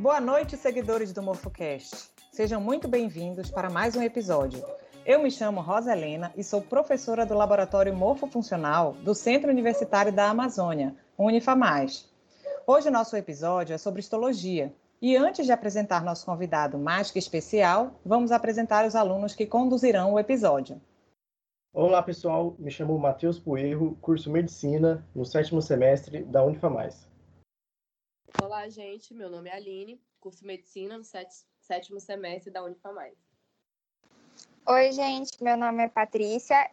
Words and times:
Boa 0.00 0.18
noite, 0.18 0.56
seguidores 0.56 1.12
do 1.12 1.22
MorfoCast. 1.22 2.08
Sejam 2.32 2.58
muito 2.58 2.88
bem-vindos 2.88 3.50
para 3.50 3.68
mais 3.68 3.94
um 3.94 4.02
episódio. 4.02 4.64
Eu 5.04 5.22
me 5.22 5.30
chamo 5.30 5.60
Rosa 5.60 5.92
Helena 5.92 6.32
e 6.34 6.42
sou 6.42 6.62
professora 6.62 7.26
do 7.26 7.34
Laboratório 7.34 7.94
Morfofuncional 7.94 8.94
do 9.04 9.14
Centro 9.14 9.50
Universitário 9.50 10.10
da 10.10 10.30
Amazônia, 10.30 10.96
Unifamais. 11.18 12.10
Hoje 12.66 12.88
nosso 12.88 13.14
episódio 13.14 13.74
é 13.74 13.76
sobre 13.76 14.00
histologia. 14.00 14.72
E 15.02 15.18
antes 15.18 15.44
de 15.44 15.52
apresentar 15.52 16.02
nosso 16.02 16.24
convidado 16.24 16.78
mais 16.78 17.10
que 17.10 17.18
especial, 17.18 18.00
vamos 18.02 18.32
apresentar 18.32 18.86
os 18.86 18.96
alunos 18.96 19.34
que 19.34 19.44
conduzirão 19.44 20.14
o 20.14 20.18
episódio. 20.18 20.80
Olá, 21.74 22.02
pessoal. 22.02 22.56
Me 22.58 22.70
chamo 22.70 22.98
Matheus 22.98 23.38
Puerro, 23.38 23.98
curso 24.00 24.30
Medicina, 24.30 25.06
no 25.14 25.26
sétimo 25.26 25.60
semestre 25.60 26.24
da 26.24 26.42
Unifamais. 26.42 27.09
Olá, 28.38 28.68
gente. 28.68 29.12
Meu 29.12 29.28
nome 29.28 29.50
é 29.50 29.54
Aline, 29.54 30.00
curso 30.20 30.46
Medicina 30.46 30.96
no 30.96 31.04
sétimo 31.04 32.00
semestre 32.00 32.50
da 32.50 32.62
Unifamais. 32.62 33.16
Oi, 34.66 34.92
gente. 34.92 35.42
Meu 35.42 35.56
nome 35.56 35.82
é 35.84 35.88
Patrícia, 35.88 36.70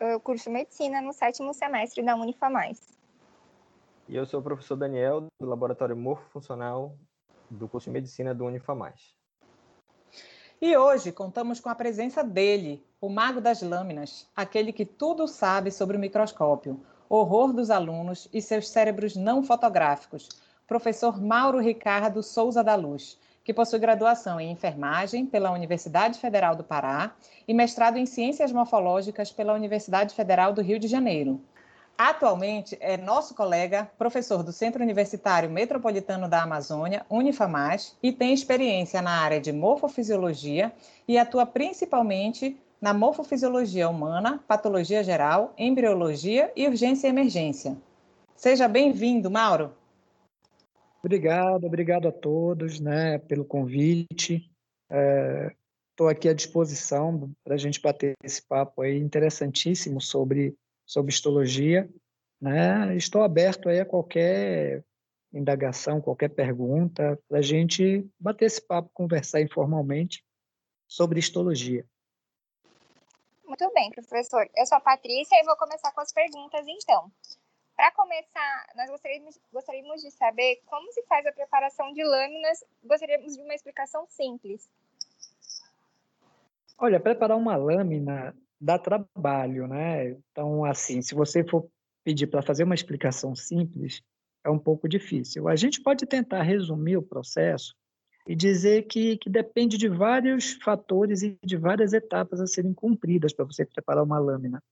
eu 0.00 0.18
curso 0.20 0.50
Medicina 0.50 1.00
no 1.00 1.12
sétimo 1.12 1.54
semestre 1.54 2.02
da 2.02 2.16
Unifamais. 2.16 2.98
E 4.08 4.16
eu 4.16 4.26
sou 4.26 4.40
o 4.40 4.42
professor 4.42 4.76
Daniel, 4.76 5.26
do 5.40 5.46
Laboratório 5.46 5.96
Morfofuncional 5.96 6.96
do 7.50 7.68
curso 7.68 7.86
de 7.86 7.92
Medicina 7.92 8.34
do 8.34 8.44
Unifamais. 8.44 9.14
E 10.60 10.76
hoje 10.76 11.12
contamos 11.12 11.60
com 11.60 11.68
a 11.68 11.74
presença 11.74 12.24
dele, 12.24 12.84
o 13.00 13.08
mago 13.08 13.40
das 13.40 13.62
lâminas, 13.62 14.28
aquele 14.34 14.72
que 14.72 14.86
tudo 14.86 15.28
sabe 15.28 15.70
sobre 15.70 15.96
o 15.96 16.00
microscópio, 16.00 16.80
horror 17.08 17.52
dos 17.52 17.70
alunos 17.70 18.28
e 18.32 18.40
seus 18.40 18.68
cérebros 18.68 19.14
não 19.14 19.42
fotográficos, 19.42 20.28
professor 20.66 21.22
Mauro 21.22 21.60
Ricardo 21.60 22.22
Souza 22.22 22.62
da 22.62 22.74
Luz, 22.74 23.18
que 23.44 23.54
possui 23.54 23.78
graduação 23.78 24.40
em 24.40 24.50
enfermagem 24.50 25.24
pela 25.24 25.52
Universidade 25.52 26.18
Federal 26.18 26.56
do 26.56 26.64
Pará 26.64 27.14
e 27.46 27.54
mestrado 27.54 27.96
em 27.96 28.04
ciências 28.04 28.50
morfológicas 28.50 29.30
pela 29.30 29.54
Universidade 29.54 30.14
Federal 30.14 30.52
do 30.52 30.60
Rio 30.60 30.80
de 30.80 30.88
Janeiro. 30.88 31.40
Atualmente 31.96 32.76
é 32.80 32.96
nosso 32.96 33.34
colega, 33.34 33.88
professor 33.96 34.42
do 34.42 34.52
Centro 34.52 34.82
Universitário 34.82 35.48
Metropolitano 35.48 36.28
da 36.28 36.42
Amazônia, 36.42 37.06
Unifamás, 37.08 37.96
e 38.02 38.12
tem 38.12 38.34
experiência 38.34 39.00
na 39.00 39.12
área 39.12 39.40
de 39.40 39.52
morfofisiologia 39.52 40.72
e 41.06 41.16
atua 41.16 41.46
principalmente 41.46 42.60
na 42.80 42.92
morfofisiologia 42.92 43.88
humana, 43.88 44.44
patologia 44.46 45.02
geral, 45.02 45.54
embriologia 45.56 46.52
e 46.54 46.66
urgência 46.66 47.06
e 47.06 47.10
emergência. 47.10 47.78
Seja 48.34 48.68
bem-vindo, 48.68 49.30
Mauro. 49.30 49.72
Obrigado, 51.06 51.64
obrigado 51.64 52.08
a 52.08 52.12
todos 52.12 52.80
né, 52.80 53.16
pelo 53.16 53.44
convite. 53.44 54.50
Estou 55.92 56.10
é, 56.10 56.12
aqui 56.12 56.28
à 56.28 56.34
disposição 56.34 57.30
para 57.44 57.54
a 57.54 57.56
gente 57.56 57.80
bater 57.80 58.14
esse 58.24 58.44
papo 58.44 58.82
aí 58.82 58.98
interessantíssimo 58.98 60.00
sobre, 60.00 60.58
sobre 60.84 61.12
histologia. 61.12 61.88
Né? 62.40 62.96
Estou 62.96 63.22
aberto 63.22 63.68
aí 63.68 63.78
a 63.78 63.86
qualquer 63.86 64.84
indagação, 65.32 66.00
qualquer 66.00 66.30
pergunta, 66.30 67.16
para 67.28 67.38
a 67.38 67.42
gente 67.42 68.04
bater 68.18 68.46
esse 68.46 68.66
papo, 68.66 68.90
conversar 68.92 69.40
informalmente 69.40 70.24
sobre 70.88 71.20
histologia. 71.20 71.86
Muito 73.44 73.72
bem, 73.72 73.92
professor. 73.92 74.50
Eu 74.56 74.66
sou 74.66 74.76
a 74.76 74.80
Patrícia 74.80 75.40
e 75.40 75.44
vou 75.44 75.56
começar 75.56 75.92
com 75.92 76.00
as 76.00 76.12
perguntas, 76.12 76.66
então. 76.66 77.12
Para 77.76 77.92
começar, 77.92 78.66
nós 78.74 78.88
gostaríamos, 78.88 79.38
gostaríamos 79.52 80.00
de 80.00 80.10
saber 80.10 80.62
como 80.64 80.90
se 80.92 81.02
faz 81.02 81.26
a 81.26 81.32
preparação 81.32 81.92
de 81.92 82.02
lâminas. 82.02 82.64
Gostaríamos 82.82 83.36
de 83.36 83.42
uma 83.42 83.54
explicação 83.54 84.06
simples. 84.08 84.70
Olha, 86.78 86.98
preparar 86.98 87.36
uma 87.36 87.54
lâmina 87.54 88.34
dá 88.58 88.78
trabalho, 88.78 89.66
né? 89.68 90.10
Então, 90.32 90.64
assim, 90.64 91.02
se 91.02 91.14
você 91.14 91.44
for 91.44 91.68
pedir 92.02 92.26
para 92.28 92.40
fazer 92.40 92.64
uma 92.64 92.74
explicação 92.74 93.34
simples, 93.34 94.02
é 94.42 94.48
um 94.48 94.58
pouco 94.58 94.88
difícil. 94.88 95.46
A 95.46 95.56
gente 95.56 95.82
pode 95.82 96.06
tentar 96.06 96.42
resumir 96.42 96.96
o 96.96 97.02
processo 97.02 97.74
e 98.26 98.34
dizer 98.34 98.84
que, 98.84 99.18
que 99.18 99.28
depende 99.28 99.76
de 99.76 99.88
vários 99.88 100.54
fatores 100.54 101.22
e 101.22 101.38
de 101.44 101.56
várias 101.56 101.92
etapas 101.92 102.40
a 102.40 102.46
serem 102.46 102.72
cumpridas 102.72 103.34
para 103.34 103.44
você 103.44 103.66
preparar 103.66 104.02
uma 104.02 104.18
lâmina. 104.18 104.62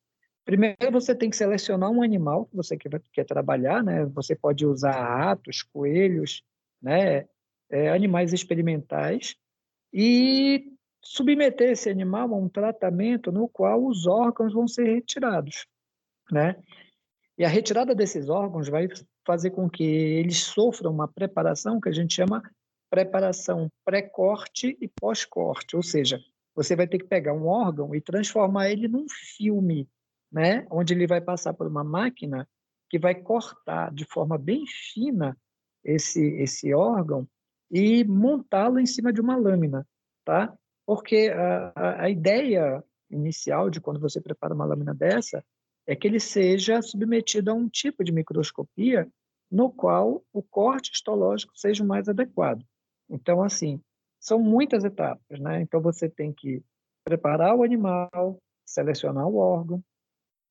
Primeiro, 0.45 0.93
você 0.93 1.15
tem 1.15 1.31
que 1.31 1.37
selecionar 1.37 1.91
um 1.91 2.03
animal 2.03 2.47
que 2.47 2.57
você 2.57 2.77
quer, 2.77 3.01
quer 3.13 3.25
trabalhar, 3.25 3.83
né? 3.83 4.05
Você 4.07 4.37
pode 4.37 4.67
usar 4.67 4.93
ratos, 4.93 5.63
coelhos, 5.63 6.43
né? 6.83 7.27
É, 7.71 7.89
animais 7.89 8.33
experimentais 8.33 9.37
e 9.93 10.71
submeter 11.03 11.71
esse 11.71 11.89
animal 11.89 12.33
a 12.33 12.37
um 12.37 12.49
tratamento 12.49 13.33
no 13.33 13.49
qual 13.49 13.87
os 13.87 14.07
órgãos 14.07 14.53
vão 14.53 14.69
ser 14.69 14.85
retirados, 14.85 15.67
né? 16.31 16.57
E 17.39 17.45
a 17.45 17.49
retirada 17.49 17.95
desses 17.95 18.29
órgãos 18.29 18.69
vai 18.69 18.87
fazer 19.27 19.51
com 19.51 19.69
que 19.69 19.83
eles 19.83 20.43
sofram 20.43 20.91
uma 20.91 21.09
preparação 21.09 21.81
que 21.81 21.89
a 21.89 21.93
gente 21.93 22.15
chama 22.15 22.43
preparação 22.91 23.69
pré-corte 23.85 24.77
e 24.81 24.87
pós-corte, 24.87 25.75
ou 25.75 25.83
seja, 25.83 26.21
você 26.55 26.77
vai 26.77 26.87
ter 26.87 26.99
que 26.99 27.07
pegar 27.07 27.33
um 27.33 27.47
órgão 27.47 27.95
e 27.95 28.01
transformar 28.01 28.71
ele 28.71 28.87
num 28.87 29.07
filme 29.09 29.89
né, 30.35 30.67
onde 30.69 30.93
ele 30.93 31.07
vai 31.07 31.21
passar 31.21 31.55
por 31.55 31.65
uma 31.65 31.85
máquina 31.85 32.49
que 32.91 32.99
vai 32.99 33.15
cortar 33.15 33.95
de 33.95 34.05
forma 34.05 34.37
bem 34.37 34.67
fina 34.67 35.39
esse, 35.85 36.21
esse 36.21 36.75
órgão 36.75 37.25
e 37.71 38.03
montá-lo 38.03 38.81
em 38.81 38.87
cima 38.87 39.13
de 39.13 39.21
uma 39.21 39.37
lâmina, 39.37 39.87
tá? 40.25 40.53
Porque 40.85 41.33
a, 41.33 42.03
a, 42.03 42.11
ideia 42.11 42.83
inicial 43.09 43.71
de 43.71 43.81
quando 43.81 44.01
você 44.01 44.21
prepara 44.21 44.53
uma 44.53 44.65
lâmina 44.65 44.93
dessa 44.93 45.45
é 45.87 45.95
que 45.95 46.09
ele 46.09 46.19
seja 46.19 46.83
submetido 46.83 47.53
a 47.53 47.55
um 47.55 47.69
tipo 47.69 48.03
de 48.03 48.11
microscopia 48.11 49.09
no 49.49 49.71
qual 49.71 50.25
o 50.33 50.43
corte 50.43 50.91
histológico 50.93 51.53
seja 51.57 51.85
o 51.85 51.87
mais 51.87 52.09
adequado. 52.09 52.65
Então, 53.09 53.41
assim, 53.41 53.81
são 54.19 54.41
muitas 54.41 54.83
etapas, 54.85 55.39
né? 55.39 55.61
Então, 55.61 55.81
você 55.81 56.09
tem 56.09 56.33
que 56.33 56.61
preparar 57.05 57.55
o 57.55 57.63
animal, 57.63 58.39
selecionar 58.67 59.29
o 59.29 59.37
órgão, 59.37 59.83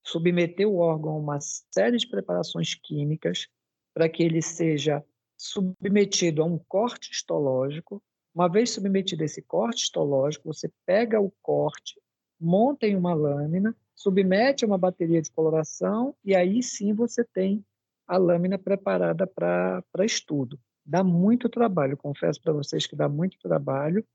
submeter 0.03 0.67
o 0.67 0.77
órgão 0.77 1.13
a 1.13 1.17
uma 1.17 1.39
série 1.39 1.97
de 1.97 2.07
preparações 2.07 2.75
químicas 2.75 3.47
para 3.93 4.09
que 4.09 4.23
ele 4.23 4.41
seja 4.41 5.03
submetido 5.37 6.41
a 6.41 6.45
um 6.45 6.57
corte 6.57 7.11
histológico. 7.11 8.03
Uma 8.33 8.49
vez 8.49 8.71
submetido 8.71 9.23
a 9.23 9.25
esse 9.25 9.41
corte 9.41 9.83
histológico, 9.83 10.51
você 10.51 10.69
pega 10.85 11.21
o 11.21 11.31
corte, 11.41 11.99
monta 12.39 12.85
em 12.85 12.95
uma 12.95 13.13
lâmina, 13.13 13.75
submete 13.95 14.65
a 14.65 14.67
uma 14.67 14.77
bateria 14.77 15.21
de 15.21 15.31
coloração 15.31 16.15
e 16.23 16.35
aí 16.35 16.61
sim 16.61 16.93
você 16.93 17.23
tem 17.23 17.63
a 18.07 18.17
lâmina 18.17 18.57
preparada 18.57 19.25
para 19.25 19.83
estudo. 20.05 20.59
Dá 20.85 21.03
muito 21.03 21.47
trabalho, 21.47 21.95
confesso 21.95 22.41
para 22.41 22.51
vocês 22.51 22.85
que 22.85 22.95
dá 22.95 23.07
muito 23.07 23.37
trabalho. 23.39 24.05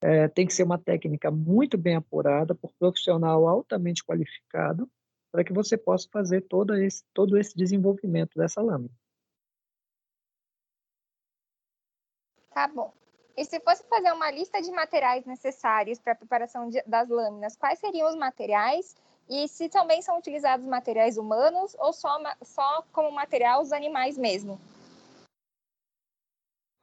É, 0.00 0.26
tem 0.28 0.46
que 0.46 0.54
ser 0.54 0.64
uma 0.64 0.78
técnica 0.78 1.30
muito 1.30 1.78
bem 1.78 1.94
apurada 1.94 2.54
por 2.54 2.72
profissional 2.78 3.46
altamente 3.46 4.04
qualificado 4.04 4.90
para 5.36 5.44
que 5.44 5.52
você 5.52 5.76
possa 5.76 6.08
fazer 6.10 6.40
todo 6.48 6.74
esse, 6.74 7.04
todo 7.12 7.36
esse 7.36 7.54
desenvolvimento 7.54 8.38
dessa 8.38 8.62
lâmina. 8.62 8.94
Tá 12.48 12.66
bom. 12.68 12.90
E 13.36 13.44
se 13.44 13.60
fosse 13.60 13.84
fazer 13.86 14.10
uma 14.12 14.30
lista 14.30 14.62
de 14.62 14.70
materiais 14.70 15.26
necessários 15.26 15.98
para 15.98 16.14
a 16.14 16.16
preparação 16.16 16.70
de, 16.70 16.82
das 16.86 17.10
lâminas, 17.10 17.54
quais 17.54 17.78
seriam 17.78 18.08
os 18.08 18.16
materiais? 18.16 18.96
E 19.28 19.46
se 19.46 19.68
também 19.68 20.00
são 20.00 20.16
utilizados 20.16 20.64
materiais 20.64 21.18
humanos 21.18 21.76
ou 21.78 21.92
só, 21.92 22.18
só 22.40 22.82
como 22.90 23.10
material 23.10 23.60
os 23.60 23.72
animais 23.72 24.16
mesmo? 24.16 24.58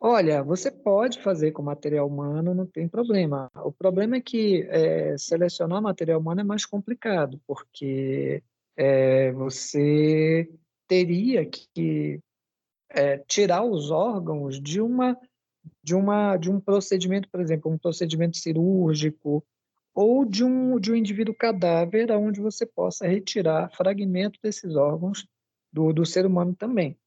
Olha, 0.06 0.44
você 0.44 0.70
pode 0.70 1.22
fazer 1.22 1.54
com 1.54 1.62
material 1.62 2.06
humano, 2.06 2.54
não 2.54 2.66
tem 2.66 2.90
problema. 2.90 3.50
O 3.64 3.72
problema 3.72 4.18
é 4.18 4.22
que 4.22 4.64
é, 4.64 5.18
selecionar 5.18 5.82
material 5.82 6.20
humano 6.20 6.42
é 6.42 6.44
mais 6.44 6.66
complicado, 6.66 7.40
porque 7.48 8.44
é, 8.76 9.32
você 9.32 10.50
teria 10.90 11.46
que 11.46 12.20
é, 12.90 13.18
tirar 13.20 13.64
os 13.64 13.92
órgãos 13.92 14.60
de 14.60 14.82
uma 14.82 15.18
de 15.82 15.96
uma 15.96 16.36
de 16.36 16.52
um 16.52 16.60
procedimento, 16.60 17.30
por 17.30 17.40
exemplo, 17.40 17.72
um 17.72 17.78
procedimento 17.78 18.36
cirúrgico 18.36 19.42
ou 19.96 20.26
de 20.26 20.44
um 20.44 20.78
de 20.82 20.92
um 20.92 20.96
indivíduo 20.98 21.34
cadáver, 21.34 22.12
onde 22.12 22.42
você 22.42 22.66
possa 22.66 23.08
retirar 23.08 23.72
fragmentos 23.72 24.40
desses 24.44 24.76
órgãos 24.76 25.26
do, 25.72 25.94
do 25.94 26.06
ser 26.06 26.26
humano 26.26 26.54
também. 26.54 26.98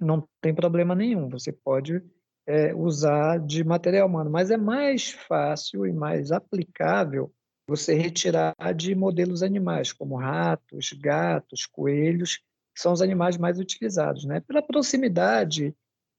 Não 0.00 0.26
tem 0.40 0.54
problema 0.54 0.94
nenhum. 0.94 1.28
Você 1.28 1.52
pode 1.52 2.02
é, 2.46 2.74
usar 2.74 3.38
de 3.38 3.62
material 3.64 4.08
humano, 4.08 4.30
mas 4.30 4.50
é 4.50 4.56
mais 4.56 5.10
fácil 5.10 5.86
e 5.86 5.92
mais 5.92 6.32
aplicável 6.32 7.32
você 7.66 7.94
retirar 7.94 8.54
de 8.76 8.94
modelos 8.94 9.42
animais, 9.42 9.92
como 9.92 10.16
ratos, 10.16 10.92
gatos, 10.92 11.64
coelhos, 11.66 12.36
que 12.74 12.80
são 12.80 12.92
os 12.92 13.02
animais 13.02 13.36
mais 13.36 13.58
utilizados, 13.58 14.24
né? 14.24 14.40
Pela 14.40 14.62
proximidade 14.62 15.74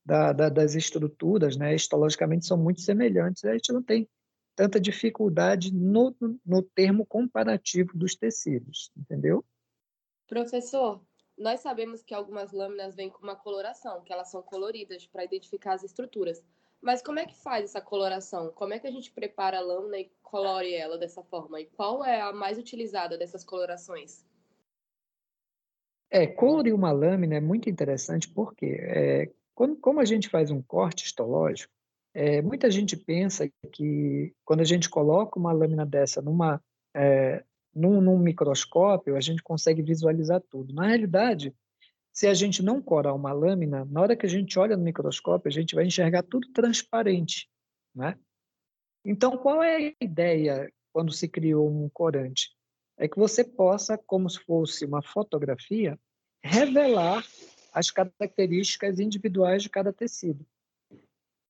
da, 0.05 0.31
da, 0.31 0.49
das 0.49 0.75
estruturas, 0.75 1.57
né, 1.57 1.73
histologicamente 1.75 2.45
são 2.45 2.57
muito 2.57 2.81
semelhantes, 2.81 3.43
a 3.45 3.53
gente 3.53 3.71
não 3.71 3.81
tem 3.81 4.07
tanta 4.55 4.79
dificuldade 4.79 5.73
no, 5.73 6.15
no 6.45 6.61
termo 6.61 7.05
comparativo 7.05 7.97
dos 7.97 8.15
tecidos, 8.15 8.91
entendeu? 8.95 9.43
Professor, 10.27 11.03
nós 11.43 11.59
sabemos 11.59 12.01
que 12.01 12.13
algumas 12.13 12.53
lâminas 12.53 12.95
vêm 12.95 13.09
com 13.09 13.21
uma 13.21 13.35
coloração, 13.35 14.01
que 14.01 14.13
elas 14.13 14.31
são 14.31 14.41
coloridas 14.41 15.05
para 15.05 15.25
identificar 15.25 15.73
as 15.73 15.83
estruturas. 15.83 16.41
Mas 16.81 17.01
como 17.01 17.19
é 17.19 17.25
que 17.25 17.35
faz 17.35 17.65
essa 17.65 17.81
coloração? 17.81 18.49
Como 18.53 18.73
é 18.73 18.79
que 18.79 18.87
a 18.87 18.91
gente 18.91 19.11
prepara 19.11 19.57
a 19.57 19.61
lâmina 19.61 19.99
e 19.99 20.09
colore 20.21 20.73
ela 20.73 20.97
dessa 20.97 21.21
forma? 21.21 21.59
E 21.59 21.65
qual 21.65 22.03
é 22.03 22.21
a 22.21 22.31
mais 22.31 22.57
utilizada 22.57 23.17
dessas 23.17 23.43
colorações? 23.43 24.25
É, 26.09 26.25
colorir 26.25 26.73
uma 26.73 26.93
lâmina 26.93 27.35
é 27.35 27.41
muito 27.41 27.69
interessante 27.69 28.29
porque 28.29 28.77
é, 28.79 29.29
quando, 29.53 29.75
como 29.75 29.99
a 29.99 30.05
gente 30.05 30.29
faz 30.29 30.49
um 30.49 30.61
corte 30.61 31.03
histológico, 31.03 31.73
é, 32.13 32.41
muita 32.41 32.71
gente 32.71 32.95
pensa 32.95 33.49
que 33.69 34.33
quando 34.45 34.61
a 34.61 34.65
gente 34.65 34.89
coloca 34.89 35.37
uma 35.37 35.51
lâmina 35.51 35.85
dessa 35.85 36.21
numa, 36.21 36.63
é, 36.95 37.43
num, 37.75 38.01
num, 38.01 38.17
microscópio, 38.17 39.15
a 39.15 39.21
gente 39.21 39.41
consegue 39.41 39.81
visualizar 39.81 40.41
tudo. 40.49 40.73
Na 40.73 40.87
realidade, 40.87 41.53
se 42.11 42.27
a 42.27 42.33
gente 42.33 42.61
não 42.61 42.81
corar 42.81 43.13
uma 43.13 43.31
lâmina, 43.31 43.85
na 43.85 44.01
hora 44.01 44.15
que 44.15 44.25
a 44.25 44.29
gente 44.29 44.57
olha 44.59 44.77
no 44.77 44.83
microscópio, 44.83 45.49
a 45.49 45.51
gente 45.51 45.73
vai 45.73 45.85
enxergar 45.85 46.23
tudo 46.23 46.51
transparente, 46.51 47.49
né? 47.95 48.17
Então, 49.05 49.37
qual 49.37 49.61
é 49.61 49.87
a 49.87 49.93
ideia 49.99 50.71
quando 50.93 51.11
se 51.11 51.27
criou 51.27 51.69
um 51.69 51.89
corante? 51.89 52.51
É 52.97 53.07
que 53.07 53.17
você 53.17 53.43
possa, 53.43 53.97
como 53.97 54.29
se 54.29 54.39
fosse 54.39 54.85
uma 54.85 55.01
fotografia, 55.01 55.99
revelar 56.43 57.25
as 57.73 57.89
características 57.89 58.99
individuais 58.99 59.63
de 59.63 59.69
cada 59.69 59.91
tecido. 59.91 60.45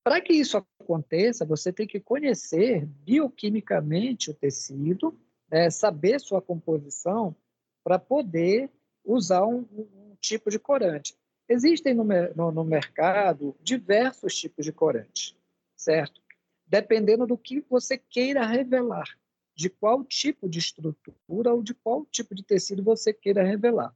Para 0.02 0.20
que 0.20 0.32
isso 0.32 0.56
aconteça, 0.80 1.44
você 1.46 1.72
tem 1.72 1.86
que 1.86 2.00
conhecer 2.00 2.86
bioquimicamente 2.86 4.30
o 4.30 4.34
tecido, 4.34 5.18
né, 5.50 5.70
saber 5.70 6.20
sua 6.20 6.40
composição, 6.42 7.34
para 7.82 7.98
poder 7.98 8.70
usar 9.04 9.44
um, 9.44 9.66
um, 9.72 10.16
tipo 10.20 10.50
de 10.50 10.58
corante. 10.58 11.14
Existem 11.48 11.92
no, 11.92 12.04
no, 12.34 12.50
no 12.50 12.64
mercado 12.64 13.54
diversos 13.62 14.34
tipos 14.34 14.64
de 14.64 14.72
corante, 14.72 15.36
certo? 15.76 16.22
Dependendo 16.66 17.26
do 17.26 17.36
que 17.36 17.60
você 17.68 17.98
queira 17.98 18.46
revelar, 18.46 19.06
de 19.54 19.68
qual 19.68 20.02
tipo 20.02 20.48
de 20.48 20.58
estrutura 20.58 21.52
ou 21.52 21.62
de 21.62 21.74
qual 21.74 22.06
tipo 22.06 22.34
de 22.34 22.42
tecido 22.42 22.82
você 22.82 23.12
queira 23.12 23.42
revelar. 23.42 23.94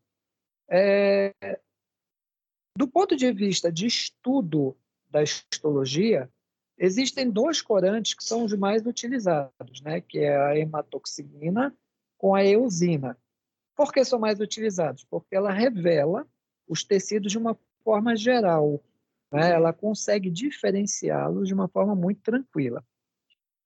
É, 0.71 1.33
do 2.77 2.87
ponto 2.87 3.17
de 3.17 3.33
vista 3.33 3.73
de 3.73 3.87
estudo 3.87 4.77
da 5.11 5.23
histologia, 5.23 6.31
existem 6.79 7.31
dois 7.31 7.61
corantes 7.61 8.15
que 8.15 8.25
são 8.25 8.45
os 8.45 8.55
mais 8.55 8.87
utilizados, 8.87 9.81
né? 9.83 10.01
que 10.01 10.19
é 10.19 10.37
a 10.37 10.57
hematoxilina 10.57 11.75
com 12.17 12.35
a 12.35 12.45
eosina. 12.45 13.19
Por 13.77 13.93
que 13.93 14.05
são 14.05 14.19
mais 14.19 14.41
utilizados? 14.41 15.05
Porque 15.05 15.35
ela 15.35 15.53
revela 15.53 16.27
os 16.67 16.85
tecidos 16.85 17.33
de 17.33 17.39
uma 17.39 17.59
forma 17.85 18.17
geral. 18.17 18.83
Né? 19.33 19.51
Ela 19.53 19.73
consegue 19.73 20.31
diferenciá-los 20.31 21.49
de 21.49 21.55
uma 21.55 21.69
forma 21.69 21.95
muito 21.95 22.23
tranquila. 22.23 22.85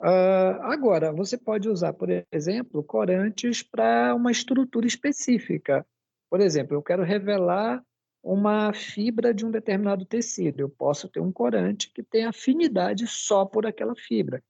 Uh, 0.01 0.59
agora, 0.63 1.13
você 1.13 1.39
pode 1.39 1.69
usar, 1.69 1.93
por 1.93 2.09
exemplo, 2.33 2.83
corantes 2.83 3.63
para 3.63 4.15
uma 4.15 4.33
estrutura 4.33 4.87
específica. 4.87 5.87
Por 6.29 6.41
exemplo, 6.41 6.77
eu 6.77 6.83
quero 6.83 7.05
revelar 7.05 7.85
uma 8.23 8.73
fibra 8.73 9.35
de 9.35 9.45
um 9.45 9.51
determinado 9.51 10.05
tecido. 10.05 10.61
Eu 10.61 10.69
posso 10.69 11.09
ter 11.09 11.21
um 11.21 11.33
corante 11.33 11.93
que 11.93 12.03
tem 12.03 12.25
afinidade 12.25 13.07
só 13.07 13.45
por 13.45 13.67
aquela 13.67 13.95
fibra. 13.97 14.43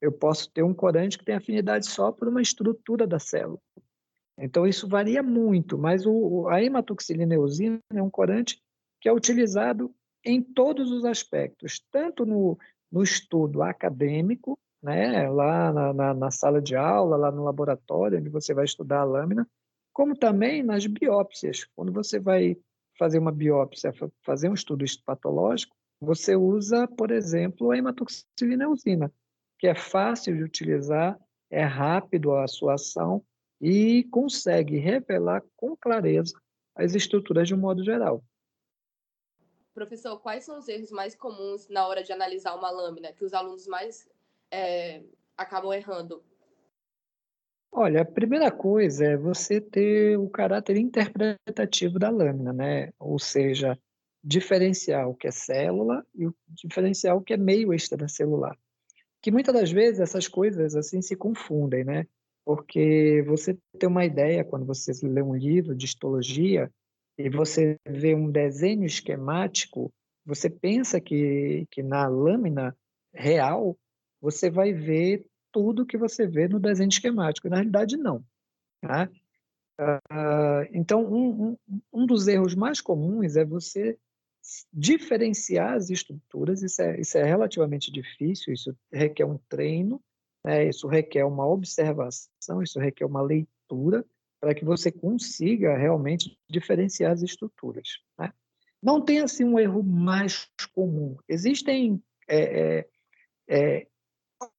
Eu 0.00 0.12
posso 0.12 0.50
ter 0.50 0.62
um 0.62 0.72
corante 0.72 1.18
que 1.18 1.24
tem 1.24 1.34
afinidade 1.34 1.86
só 1.86 2.10
por 2.10 2.28
uma 2.28 2.40
estrutura 2.40 3.06
da 3.06 3.18
célula. 3.18 3.60
Então, 4.38 4.66
isso 4.66 4.88
varia 4.88 5.22
muito, 5.22 5.76
mas 5.76 6.06
o, 6.06 6.46
a 6.48 6.62
hematoxilina 6.62 7.34
eosina 7.34 7.80
é 7.92 8.00
um 8.00 8.08
corante 8.08 8.62
que 9.00 9.08
é 9.08 9.12
utilizado 9.12 9.92
em 10.24 10.40
todos 10.40 10.92
os 10.92 11.04
aspectos, 11.04 11.84
tanto 11.90 12.24
no, 12.24 12.56
no 12.90 13.02
estudo 13.02 13.62
acadêmico, 13.62 14.58
né, 14.80 15.28
lá 15.28 15.72
na, 15.72 15.92
na, 15.92 16.14
na, 16.14 16.30
sala 16.30 16.62
de 16.62 16.76
aula, 16.76 17.16
lá 17.16 17.32
no 17.32 17.42
laboratório, 17.42 18.18
onde 18.18 18.28
você 18.28 18.54
vai 18.54 18.64
estudar 18.64 19.00
a 19.00 19.04
lâmina, 19.04 19.48
como 19.92 20.16
também 20.16 20.62
nas 20.62 20.86
biópsias, 20.86 21.64
quando 21.74 21.92
você 21.92 22.20
vai 22.20 22.56
fazer 22.98 23.18
uma 23.18 23.32
biópsia, 23.32 23.92
fazer 24.22 24.48
um 24.48 24.54
estudo 24.54 24.84
patológico, 25.04 25.74
você 26.00 26.36
usa, 26.36 26.86
por 26.86 27.10
exemplo, 27.10 27.70
a 27.70 27.78
hematoxilina 27.78 28.64
eosina, 28.64 29.12
que 29.58 29.66
é 29.66 29.74
fácil 29.74 30.36
de 30.36 30.42
utilizar, 30.42 31.18
é 31.50 31.62
rápido 31.62 32.34
a 32.34 32.46
sua 32.46 32.74
ação 32.74 33.24
e 33.60 34.04
consegue 34.04 34.78
revelar 34.78 35.42
com 35.56 35.76
clareza 35.76 36.38
as 36.74 36.94
estruturas 36.94 37.48
de 37.48 37.54
um 37.54 37.58
modo 37.58 37.82
geral. 37.82 38.22
Professor, 39.74 40.18
quais 40.20 40.44
são 40.44 40.58
os 40.58 40.68
erros 40.68 40.90
mais 40.90 41.14
comuns 41.14 41.68
na 41.68 41.86
hora 41.86 42.02
de 42.02 42.12
analisar 42.12 42.54
uma 42.54 42.70
lâmina 42.70 43.12
que 43.12 43.24
os 43.24 43.32
alunos 43.32 43.66
mais 43.66 44.08
é, 44.50 45.02
acabam 45.36 45.72
errando? 45.72 46.22
Olha, 47.70 48.02
a 48.02 48.04
primeira 48.04 48.50
coisa 48.50 49.04
é 49.04 49.16
você 49.16 49.60
ter 49.60 50.18
o 50.18 50.28
caráter 50.28 50.76
interpretativo 50.76 51.98
da 51.98 52.10
lâmina, 52.10 52.52
né? 52.52 52.90
Ou 52.98 53.18
seja, 53.18 53.78
diferenciar 54.24 55.08
o 55.08 55.14
que 55.14 55.28
é 55.28 55.30
célula 55.30 56.04
e 56.14 56.26
o 56.26 56.34
que 57.24 57.34
é 57.34 57.36
meio 57.36 57.72
extracelular. 57.72 58.58
Que 59.22 59.30
muitas 59.30 59.54
das 59.54 59.70
vezes 59.70 60.00
essas 60.00 60.26
coisas 60.26 60.74
assim 60.74 61.02
se 61.02 61.14
confundem, 61.14 61.84
né? 61.84 62.06
Porque 62.44 63.22
você 63.26 63.56
tem 63.78 63.88
uma 63.88 64.04
ideia 64.04 64.44
quando 64.44 64.64
você 64.64 64.92
lê 65.06 65.22
um 65.22 65.34
livro 65.34 65.74
de 65.74 65.84
histologia 65.84 66.70
e 67.18 67.28
você 67.28 67.76
vê 67.86 68.14
um 68.14 68.30
desenho 68.30 68.84
esquemático, 68.84 69.92
você 70.24 70.48
pensa 70.48 71.00
que, 71.00 71.66
que 71.70 71.82
na 71.82 72.06
lâmina 72.06 72.76
real 73.12 73.76
você 74.20 74.50
vai 74.50 74.72
ver 74.72 75.26
tudo 75.58 75.84
que 75.84 75.98
você 75.98 76.24
vê 76.24 76.46
no 76.46 76.60
desenho 76.60 76.88
esquemático. 76.88 77.48
Na 77.48 77.56
realidade, 77.56 77.96
não. 77.96 78.24
Tá? 78.80 79.10
Uh, 79.80 80.62
então, 80.72 81.04
um, 81.04 81.50
um, 81.68 81.80
um, 81.92 82.06
dos 82.06 82.28
erros 82.28 82.54
mais 82.54 82.80
comuns 82.80 83.34
é 83.34 83.44
você 83.44 83.98
diferenciar 84.72 85.74
as 85.74 85.90
estruturas. 85.90 86.62
Isso 86.62 86.80
é, 86.80 87.00
isso 87.00 87.18
é 87.18 87.24
relativamente 87.24 87.90
difícil, 87.90 88.52
isso 88.52 88.76
requer 88.92 89.24
um 89.24 89.36
treino, 89.48 90.00
né? 90.44 90.68
isso 90.68 90.86
requer 90.86 91.24
uma 91.24 91.44
observação, 91.44 92.62
isso 92.62 92.78
requer 92.78 93.04
uma 93.04 93.20
leitura 93.20 94.06
para 94.40 94.54
que 94.54 94.64
você 94.64 94.92
consiga 94.92 95.76
realmente 95.76 96.38
diferenciar 96.48 97.10
as 97.10 97.22
estruturas. 97.22 97.98
Né? 98.16 98.32
Não 98.80 99.04
tem 99.04 99.18
assim 99.18 99.42
um 99.42 99.58
erro 99.58 99.82
mais 99.82 100.48
comum. 100.72 101.16
Existem 101.28 102.00
é, 102.28 102.78
é, 102.78 102.88
é, 103.48 103.86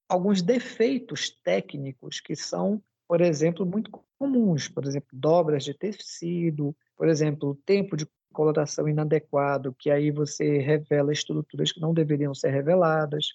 alguns 0.10 0.42
defeitos 0.42 1.30
técnicos 1.44 2.20
que 2.20 2.36
são, 2.36 2.82
por 3.08 3.22
exemplo, 3.22 3.66
muito 3.66 3.92
comuns, 4.18 4.68
por 4.68 4.84
exemplo, 4.84 5.10
dobras 5.14 5.64
de 5.64 5.74
tecido, 5.74 6.76
por 6.98 7.08
exemplo, 7.08 7.56
tempo 7.64 7.96
de 7.96 8.08
coloração 8.34 8.88
inadequado, 8.88 9.74
que 9.78 9.90
aí 9.90 10.12
você 10.12 10.58
revela 10.58 11.14
estruturas 11.14 11.72
que 11.72 11.80
não 11.80 11.94
deveriam 11.94 12.34
ser 12.34 12.50
reveladas. 12.50 13.28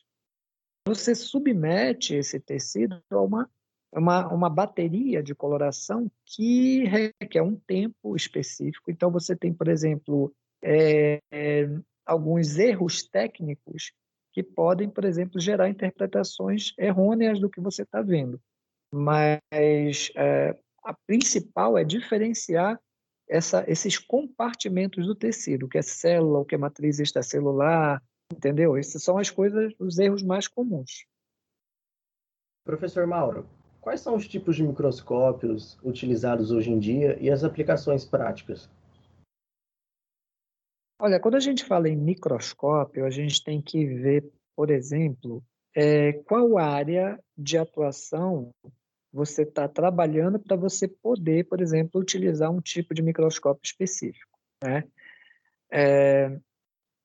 Você 0.86 1.14
submete 1.14 2.14
esse 2.14 2.38
tecido 2.38 3.00
a 3.10 3.20
uma, 3.20 3.48
uma, 3.92 4.28
uma 4.28 4.50
bateria 4.50 5.22
de 5.22 5.34
coloração 5.34 6.10
que 6.26 6.84
requer 6.84 7.42
um 7.42 7.56
tempo 7.56 8.14
específico. 8.14 8.90
Então, 8.90 9.10
você 9.10 9.34
tem, 9.34 9.52
por 9.52 9.68
exemplo, 9.68 10.34
é, 10.62 11.20
é, 11.30 11.68
alguns 12.04 12.58
erros 12.58 13.02
técnicos 13.02 13.92
que 14.34 14.42
podem, 14.42 14.90
por 14.90 15.04
exemplo, 15.04 15.40
gerar 15.40 15.68
interpretações 15.68 16.74
errôneas 16.76 17.38
do 17.38 17.48
que 17.48 17.60
você 17.60 17.82
está 17.82 18.02
vendo. 18.02 18.40
Mas 18.92 20.10
é, 20.16 20.58
a 20.82 20.92
principal 21.06 21.78
é 21.78 21.84
diferenciar 21.84 22.78
essa, 23.28 23.64
esses 23.68 23.96
compartimentos 23.96 25.06
do 25.06 25.14
tecido, 25.14 25.66
o 25.66 25.68
que 25.68 25.78
é 25.78 25.82
célula, 25.82 26.40
o 26.40 26.44
que 26.44 26.56
é 26.56 26.58
matriz 26.58 26.98
extracelular, 26.98 28.02
entendeu? 28.30 28.76
Essas 28.76 29.04
são 29.04 29.16
as 29.16 29.30
coisas, 29.30 29.72
os 29.78 29.98
erros 29.98 30.22
mais 30.22 30.48
comuns. 30.48 31.06
Professor 32.64 33.06
Mauro, 33.06 33.48
quais 33.80 34.00
são 34.00 34.16
os 34.16 34.26
tipos 34.26 34.56
de 34.56 34.64
microscópios 34.64 35.78
utilizados 35.84 36.50
hoje 36.50 36.72
em 36.72 36.78
dia 36.78 37.16
e 37.20 37.30
as 37.30 37.44
aplicações 37.44 38.04
práticas? 38.04 38.68
Olha, 40.98 41.20
quando 41.20 41.34
a 41.34 41.40
gente 41.40 41.64
fala 41.64 41.88
em 41.88 41.96
microscópio, 41.96 43.04
a 43.04 43.10
gente 43.10 43.42
tem 43.42 43.60
que 43.60 43.84
ver, 43.84 44.24
por 44.54 44.70
exemplo, 44.70 45.42
é, 45.74 46.12
qual 46.12 46.56
área 46.56 47.18
de 47.36 47.58
atuação 47.58 48.54
você 49.12 49.42
está 49.42 49.68
trabalhando 49.68 50.38
para 50.38 50.56
você 50.56 50.88
poder, 50.88 51.44
por 51.48 51.60
exemplo, 51.60 52.00
utilizar 52.00 52.50
um 52.50 52.60
tipo 52.60 52.94
de 52.94 53.02
microscópio 53.02 53.62
específico. 53.64 54.38
Né? 54.62 54.84
É, 55.70 56.36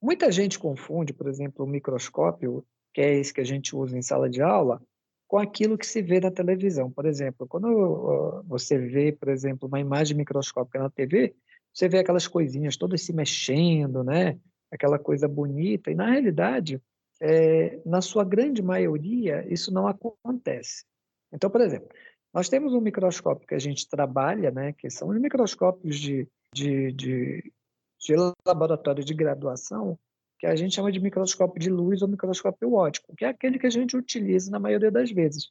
Muita 0.02 0.32
gente 0.32 0.58
confunde, 0.58 1.12
por 1.12 1.28
exemplo, 1.28 1.66
o 1.66 1.68
microscópio, 1.68 2.66
que 2.94 3.02
é 3.02 3.16
esse 3.16 3.34
que 3.34 3.42
a 3.42 3.46
gente 3.46 3.76
usa 3.76 3.98
em 3.98 4.02
sala 4.02 4.30
de 4.30 4.42
aula, 4.42 4.82
com 5.28 5.38
aquilo 5.38 5.78
que 5.78 5.86
se 5.86 6.02
vê 6.02 6.22
na 6.22 6.32
televisão. 6.32 6.90
Por 6.90 7.06
exemplo, 7.06 7.46
quando 7.46 8.42
você 8.48 8.78
vê, 8.78 9.12
por 9.12 9.28
exemplo, 9.28 9.68
uma 9.68 9.80
imagem 9.80 10.16
microscópica 10.16 10.80
na 10.80 10.90
TV, 10.90 11.36
você 11.74 11.88
vê 11.88 12.00
aquelas 12.00 12.28
coisinhas 12.28 12.78
todas 12.78 13.02
se 13.02 13.14
mexendo, 13.14 14.04
né? 14.04 14.40
Aquela 14.72 15.00
coisa 15.00 15.28
bonita. 15.28 15.92
E 15.92 15.96
na 15.96 16.12
realidade, 16.12 16.82
é, 17.22 17.80
na 17.86 18.02
sua 18.02 18.24
grande 18.24 18.62
maioria, 18.62 19.46
isso 19.52 19.74
não 19.74 19.88
acontece. 19.88 20.84
Então, 21.32 21.50
por 21.50 21.62
exemplo, 21.62 21.90
nós 22.34 22.50
temos 22.50 22.74
um 22.74 22.82
microscópio 22.82 23.48
que 23.48 23.56
a 23.56 23.60
gente 23.60 23.88
trabalha, 23.88 24.52
né? 24.52 24.74
Que 24.74 24.90
são 24.90 25.10
os 25.10 25.20
microscópios 25.20 25.98
de, 25.98 26.28
de, 26.54 26.92
de, 26.92 27.54
de 28.00 28.16
laboratório 28.46 29.04
de 29.04 29.14
graduação, 29.14 29.98
que 30.38 30.48
a 30.48 30.56
gente 30.56 30.76
chama 30.76 30.92
de 30.92 31.00
microscópio 31.00 31.60
de 31.60 31.70
luz 31.70 32.02
ou 32.02 32.08
microscópio 32.08 32.74
óptico, 32.74 33.16
que 33.16 33.26
é 33.26 33.30
aquele 33.30 33.60
que 33.60 33.68
a 33.68 33.72
gente 33.72 33.98
utiliza 33.98 34.50
na 34.50 34.60
maioria 34.60 34.90
das 34.90 35.12
vezes. 35.12 35.50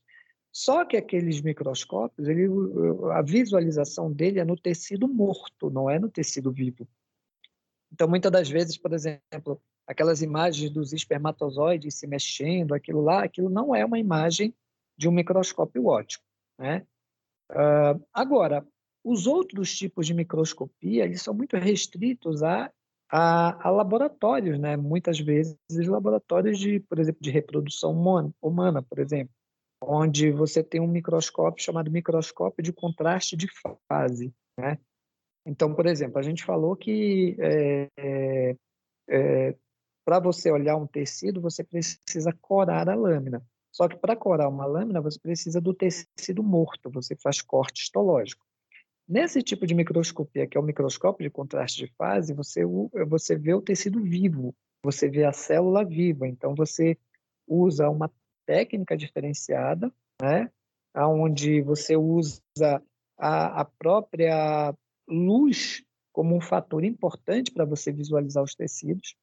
Só 0.52 0.85
que 0.85 0.97
aqueles 0.97 1.40
microscópios, 1.40 2.26
ele, 2.28 2.49
a 3.12 3.23
visualização 3.23 4.12
dele 4.12 4.40
é 4.40 4.45
no 4.45 4.57
tecido 4.57 5.07
morto, 5.07 5.71
não 5.71 5.88
é 5.88 5.99
no 5.99 6.11
tecido 6.11 6.50
vivo. 6.50 6.88
Então, 7.93 8.09
muitas 8.09 8.33
das 8.33 8.49
vezes, 8.49 8.76
por 8.76 8.93
exemplo, 8.93 9.61
aquelas 9.87 10.21
imagens 10.23 10.71
dos 10.71 10.93
espermatozoides 10.93 11.95
se 11.95 12.07
mexendo, 12.07 12.75
aquilo 12.75 13.00
lá, 13.00 13.25
aquilo 13.25 13.49
não 13.49 13.75
é 13.75 13.85
uma 13.85 13.99
imagem 13.99 14.55
de 14.97 15.09
um 15.09 15.12
microscópio 15.12 15.87
óptico. 15.87 16.25
Né? 16.59 16.87
Uh, 17.50 18.05
agora, 18.12 18.67
os 19.05 19.26
outros 19.26 19.75
tipos 19.76 20.07
de 20.07 20.12
microscopia, 20.12 21.05
eles 21.05 21.23
são 21.23 21.33
muito 21.33 21.57
restritos 21.57 22.43
a 22.43 22.71
a, 23.11 23.69
a, 23.69 23.71
laboratórios, 23.71 24.59
né? 24.59 24.76
Muitas 24.76 25.19
vezes 25.19 25.57
laboratórios 25.71 26.59
de, 26.59 26.81
por 26.81 26.99
exemplo, 26.99 27.23
de 27.23 27.31
reprodução 27.31 27.93
humana, 27.93 28.33
humana, 28.40 28.83
por 28.83 28.99
exemplo, 28.99 29.33
onde 29.80 30.30
você 30.30 30.62
tem 30.62 30.80
um 30.80 30.88
microscópio 30.88 31.64
chamado 31.64 31.90
microscópio 31.90 32.62
de 32.62 32.73
contraste 32.73 33.37
de 33.37 33.49
fase, 33.88 34.32
né? 34.58 34.78
Então, 35.47 35.75
por 35.75 35.87
exemplo, 35.87 36.18
a 36.18 36.23
gente 36.23 36.44
falou 36.44 36.76
que 36.76 37.37
é, 37.38 37.88
é, 37.97 38.56
é, 39.08 39.56
para 40.04 40.18
você 40.20 40.50
olhar 40.50 40.76
um 40.76 40.87
tecido, 40.87 41.40
você 41.40 41.64
precisa 41.64 42.32
corar 42.40 42.88
a 42.88 42.94
lâmina. 42.94 43.42
Só 43.73 43.88
que 43.88 43.97
para 43.97 44.16
corar 44.16 44.49
uma 44.49 44.66
lâmina, 44.66 45.00
você 45.00 45.18
precisa 45.18 45.61
do 45.61 45.73
tecido 45.73 46.42
morto, 46.42 46.90
você 46.90 47.14
faz 47.16 47.40
corte 47.40 47.82
histológico. 47.82 48.44
Nesse 49.08 49.42
tipo 49.42 49.66
de 49.66 49.75
microscopia, 49.75 50.47
que 50.47 50.58
é 50.58 50.61
o 50.61 50.64
microscópio 50.64 51.25
de 51.25 51.30
contraste 51.30 51.87
de 51.87 51.92
fase, 51.94 52.35
você, 52.35 52.62
você 53.06 53.37
vê 53.37 53.54
o 53.54 53.62
tecido 53.62 54.02
vivo, 54.02 54.54
você 54.82 55.08
vê 55.08 55.25
a 55.25 55.32
célula 55.32 55.82
viva. 55.82 56.28
Então, 56.28 56.54
você 56.54 56.99
usa 57.47 57.88
uma 57.88 58.12
técnica 58.49 58.97
diferenciada, 58.97 59.93
né? 60.23 60.50
onde 60.97 61.61
você 61.61 61.95
usa 61.99 62.40
a, 63.19 63.61
a 63.61 63.64
própria 63.67 64.75
luz 65.07 65.85
como 66.11 66.35
um 66.35 66.40
fator 66.40 66.83
importante 66.83 67.52
para 67.52 67.67
você 67.67 67.93
visualizar 67.93 68.43
os 68.43 68.55
tecidos, 68.55 69.14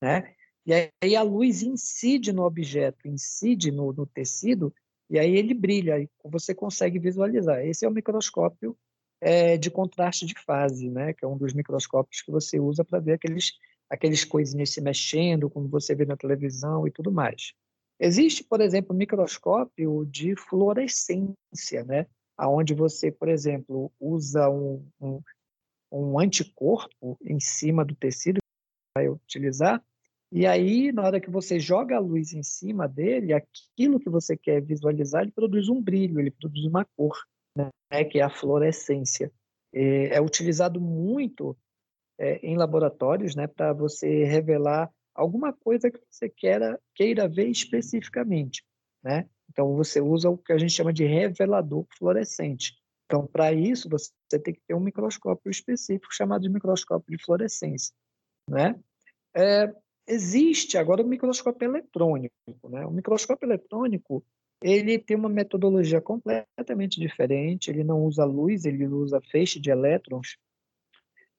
né? 0.00 0.34
E 0.66 0.74
aí 1.02 1.16
a 1.16 1.22
luz 1.22 1.62
incide 1.62 2.32
no 2.32 2.44
objeto, 2.44 3.08
incide 3.08 3.72
no, 3.72 3.94
no 3.94 4.04
tecido, 4.04 4.74
e 5.08 5.18
aí 5.18 5.34
ele 5.34 5.54
brilha, 5.54 5.98
e 5.98 6.08
você 6.24 6.54
consegue 6.54 6.98
visualizar. 6.98 7.64
Esse 7.64 7.86
é 7.86 7.88
o 7.88 7.92
microscópio 7.92 8.76
é, 9.20 9.56
de 9.56 9.70
contraste 9.70 10.26
de 10.26 10.34
fase, 10.44 10.90
né? 10.90 11.14
que 11.14 11.24
é 11.24 11.28
um 11.28 11.38
dos 11.38 11.54
microscópios 11.54 12.20
que 12.20 12.30
você 12.30 12.60
usa 12.60 12.84
para 12.84 12.98
ver 12.98 13.14
aqueles, 13.14 13.52
aqueles 13.88 14.24
coisinhas 14.24 14.70
se 14.70 14.80
mexendo, 14.80 15.48
como 15.48 15.66
você 15.66 15.94
vê 15.94 16.04
na 16.04 16.16
televisão 16.16 16.86
e 16.86 16.90
tudo 16.90 17.10
mais. 17.10 17.54
Existe, 17.98 18.44
por 18.44 18.60
exemplo, 18.60 18.94
um 18.94 18.98
microscópio 18.98 20.04
de 20.06 20.36
fluorescência, 20.36 21.84
né? 21.86 22.06
onde 22.38 22.74
você, 22.74 23.10
por 23.10 23.28
exemplo, 23.28 23.90
usa 23.98 24.50
um, 24.50 24.86
um, 25.00 25.22
um 25.90 26.18
anticorpo 26.18 27.18
em 27.22 27.40
cima 27.40 27.84
do 27.84 27.94
tecido 27.94 28.36
que 28.36 29.00
vai 29.00 29.08
utilizar, 29.08 29.82
e 30.32 30.44
aí, 30.44 30.90
na 30.92 31.02
hora 31.04 31.20
que 31.20 31.30
você 31.30 31.58
joga 31.58 31.96
a 31.96 32.00
luz 32.00 32.32
em 32.32 32.42
cima 32.42 32.88
dele, 32.88 33.32
aquilo 33.32 34.00
que 34.00 34.10
você 34.10 34.36
quer 34.36 34.60
visualizar, 34.60 35.22
ele 35.22 35.30
produz 35.30 35.68
um 35.68 35.80
brilho, 35.80 36.18
ele 36.18 36.30
produz 36.30 36.64
uma 36.64 36.84
cor 36.96 37.16
né, 37.56 38.04
que 38.04 38.18
é 38.18 38.22
a 38.22 38.30
fluorescência. 38.30 39.32
É, 39.72 40.16
é 40.16 40.20
utilizado 40.20 40.80
muito 40.80 41.56
é, 42.18 42.38
em 42.44 42.56
laboratórios 42.56 43.36
né, 43.36 43.46
para 43.46 43.72
você 43.72 44.24
revelar 44.24 44.92
alguma 45.16 45.52
coisa 45.52 45.90
que 45.90 46.00
você 46.10 46.28
queira, 46.28 46.80
queira 46.94 47.28
ver 47.28 47.48
especificamente. 47.48 48.64
Né? 49.02 49.28
Então, 49.50 49.74
você 49.74 50.00
usa 50.00 50.28
o 50.28 50.38
que 50.38 50.52
a 50.52 50.58
gente 50.58 50.72
chama 50.72 50.92
de 50.92 51.04
revelador 51.04 51.86
fluorescente. 51.96 52.76
Então, 53.06 53.26
para 53.26 53.52
isso, 53.52 53.88
você 53.88 54.10
tem 54.42 54.54
que 54.54 54.60
ter 54.66 54.74
um 54.74 54.80
microscópio 54.80 55.50
específico 55.50 56.12
chamado 56.12 56.42
de 56.42 56.48
microscópio 56.48 57.16
de 57.16 57.24
fluorescência. 57.24 57.94
Né? 58.50 58.78
É, 59.34 59.72
existe 60.06 60.76
agora 60.76 61.02
o 61.02 61.06
microscópio 61.06 61.68
eletrônico. 61.68 62.34
Né? 62.68 62.84
O 62.84 62.90
microscópio 62.90 63.46
eletrônico 63.46 64.24
ele 64.62 64.98
tem 64.98 65.16
uma 65.16 65.28
metodologia 65.28 66.00
completamente 66.00 66.98
diferente, 66.98 67.70
ele 67.70 67.84
não 67.84 68.04
usa 68.04 68.24
luz, 68.24 68.64
ele 68.64 68.86
usa 68.86 69.20
feixe 69.20 69.60
de 69.60 69.70
elétrons. 69.70 70.38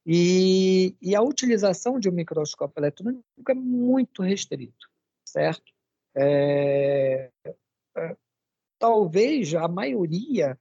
E, 0.09 0.95
e 1.01 1.13
a 1.13 1.21
utilização 1.21 1.99
de 1.99 2.07
um 2.07 2.13
microscópio 2.13 2.79
eletrônico 2.79 3.25
é 3.49 3.53
muito 3.53 4.21
restrito, 4.23 4.87
certo? 5.27 5.73
É, 6.15 7.29
é, 7.45 8.15
talvez 8.79 9.53
a 9.53 9.67
maioria 9.67 10.57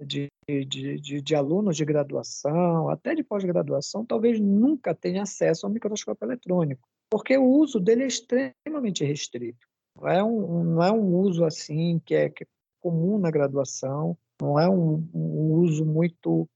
de, 0.00 0.26
de, 0.48 0.98
de, 0.98 1.22
de, 1.22 1.34
alunos 1.36 1.76
de 1.76 1.84
graduação, 1.84 2.88
até 2.88 3.14
de 3.14 3.22
pós-graduação, 3.22 4.04
talvez 4.04 4.40
nunca 4.40 4.92
tenha 4.92 5.22
acesso 5.22 5.64
ao 5.64 5.72
microscópio 5.72 6.26
eletrônico, 6.26 6.88
porque 7.08 7.38
o 7.38 7.46
uso 7.46 7.78
dele 7.78 8.02
é 8.02 8.08
extremamente 8.08 9.04
restrito. 9.04 9.64
Não 9.94 10.08
é 10.08 10.24
um, 10.24 10.64
não 10.64 10.82
é 10.82 10.90
um 10.90 11.16
uso 11.18 11.44
assim 11.44 12.00
que 12.04 12.16
é, 12.16 12.28
que 12.28 12.42
é 12.42 12.46
comum 12.80 13.16
na 13.16 13.30
graduação, 13.30 14.18
não 14.42 14.58
é 14.58 14.68
um, 14.68 15.08
um 15.14 15.52
uso 15.52 15.84
muito 15.84 16.48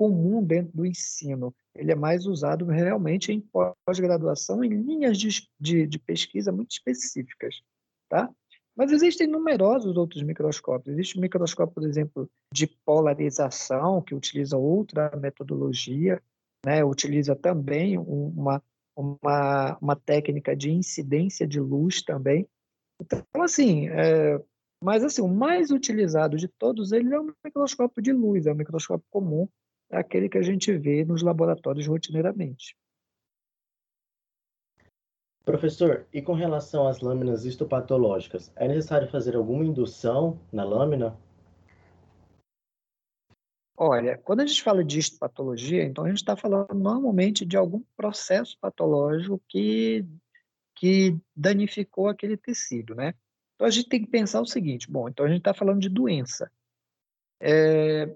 comum 0.00 0.42
dentro 0.42 0.74
do 0.74 0.86
ensino. 0.86 1.54
Ele 1.76 1.92
é 1.92 1.94
mais 1.94 2.24
usado 2.24 2.64
realmente 2.64 3.30
em 3.30 3.38
pós-graduação, 3.38 4.64
em 4.64 4.70
linhas 4.70 5.18
de, 5.18 5.46
de, 5.60 5.86
de, 5.86 5.98
pesquisa 5.98 6.50
muito 6.50 6.70
específicas. 6.70 7.60
Tá? 8.08 8.30
Mas 8.74 8.92
existem 8.92 9.26
numerosos 9.26 9.98
outros 9.98 10.22
microscópios. 10.22 10.94
Existe 10.94 11.18
um 11.18 11.20
microscópio, 11.20 11.74
por 11.74 11.84
exemplo, 11.84 12.30
de 12.50 12.66
polarização, 12.66 14.00
que 14.00 14.14
utiliza 14.14 14.56
outra 14.56 15.14
metodologia, 15.16 16.22
né? 16.64 16.82
utiliza 16.82 17.36
também 17.36 17.98
uma, 17.98 18.62
uma, 18.96 19.76
uma 19.82 19.96
técnica 19.96 20.56
de 20.56 20.70
incidência 20.70 21.46
de 21.46 21.60
luz 21.60 22.00
também, 22.00 22.48
então, 23.02 23.42
assim, 23.42 23.88
é, 23.88 24.38
mas 24.82 25.02
assim, 25.02 25.22
o 25.22 25.28
mais 25.28 25.70
utilizado 25.70 26.36
de 26.36 26.48
todos 26.48 26.92
eles 26.92 27.10
é 27.10 27.18
o 27.18 27.34
microscópio 27.42 28.02
de 28.02 28.12
luz, 28.12 28.46
é 28.46 28.52
o 28.52 28.56
microscópio 28.56 29.06
comum, 29.10 29.48
aquele 29.90 30.28
que 30.28 30.38
a 30.38 30.42
gente 30.42 30.72
vê 30.76 31.04
nos 31.04 31.22
laboratórios 31.22 31.86
rotineiramente. 31.86 32.76
Professor, 35.44 36.06
e 36.12 36.22
com 36.22 36.34
relação 36.34 36.86
às 36.86 37.00
lâminas 37.00 37.44
histopatológicas, 37.44 38.52
é 38.54 38.68
necessário 38.68 39.08
fazer 39.10 39.34
alguma 39.34 39.64
indução 39.64 40.38
na 40.52 40.62
lâmina? 40.62 41.18
Olha, 43.76 44.18
quando 44.18 44.40
a 44.40 44.46
gente 44.46 44.62
fala 44.62 44.84
de 44.84 44.98
histopatologia, 44.98 45.82
então 45.84 46.04
a 46.04 46.08
gente 46.08 46.18
está 46.18 46.36
falando 46.36 46.74
normalmente 46.74 47.46
de 47.46 47.56
algum 47.56 47.82
processo 47.96 48.56
patológico 48.60 49.42
que 49.48 50.06
que 50.76 51.18
danificou 51.36 52.08
aquele 52.08 52.38
tecido, 52.38 52.94
né? 52.94 53.12
Então 53.54 53.66
a 53.66 53.70
gente 53.70 53.88
tem 53.88 54.02
que 54.02 54.10
pensar 54.10 54.40
o 54.40 54.46
seguinte: 54.46 54.90
bom, 54.90 55.08
então 55.08 55.26
a 55.26 55.28
gente 55.28 55.38
está 55.38 55.52
falando 55.52 55.80
de 55.80 55.88
doença. 55.88 56.50
É, 57.40 58.14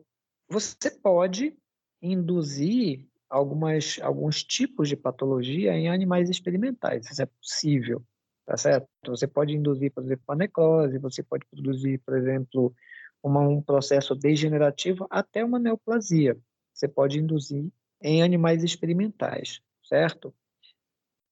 você 0.48 0.90
pode 0.90 1.56
induzir 2.04 3.06
algumas, 3.28 3.98
alguns 4.02 4.44
tipos 4.44 4.88
de 4.88 4.96
patologia 4.96 5.72
em 5.72 5.88
animais 5.88 6.28
experimentais, 6.28 7.10
isso 7.10 7.22
é 7.22 7.26
possível, 7.26 8.02
tá 8.46 8.56
certo? 8.56 8.86
Você 9.06 9.26
pode 9.26 9.54
induzir, 9.54 9.90
por 9.92 10.04
exemplo, 10.04 10.24
a 10.28 10.36
necrose, 10.36 10.98
você 10.98 11.22
pode 11.22 11.46
produzir, 11.46 11.98
por 12.04 12.16
exemplo, 12.16 12.74
uma, 13.22 13.40
um 13.40 13.62
processo 13.62 14.14
degenerativo 14.14 15.06
até 15.10 15.42
uma 15.44 15.58
neoplasia. 15.58 16.36
Você 16.72 16.86
pode 16.86 17.18
induzir 17.18 17.72
em 18.02 18.22
animais 18.22 18.62
experimentais, 18.62 19.60
certo? 19.82 20.34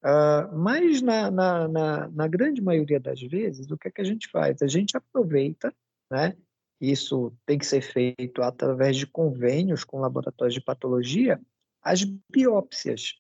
Uh, 0.03 0.57
mas, 0.57 1.03
na, 1.03 1.31
na, 1.31 1.69
na, 1.69 2.09
na, 2.09 2.27
grande 2.27 2.61
maioria 2.61 2.99
das 2.99 3.21
vezes, 3.21 3.71
o 3.71 3.77
que, 3.77 3.87
é 3.89 3.91
que 3.91 4.01
a 4.01 4.05
gente 4.05 4.29
faz? 4.29 4.61
A 4.61 4.67
gente 4.67 4.97
aproveita, 4.97 5.73
né? 6.11 6.37
Isso 6.83 7.33
tem 7.47 7.57
que 7.57 7.65
ser 7.65 7.81
feito 7.81 8.43
através 8.43 8.97
de 8.97 9.07
convênios 9.07 9.85
com 9.85 10.01
laboratórios 10.01 10.55
de 10.55 10.61
patologia, 10.61 11.41
as 11.81 12.03
biópsias. 12.03 13.15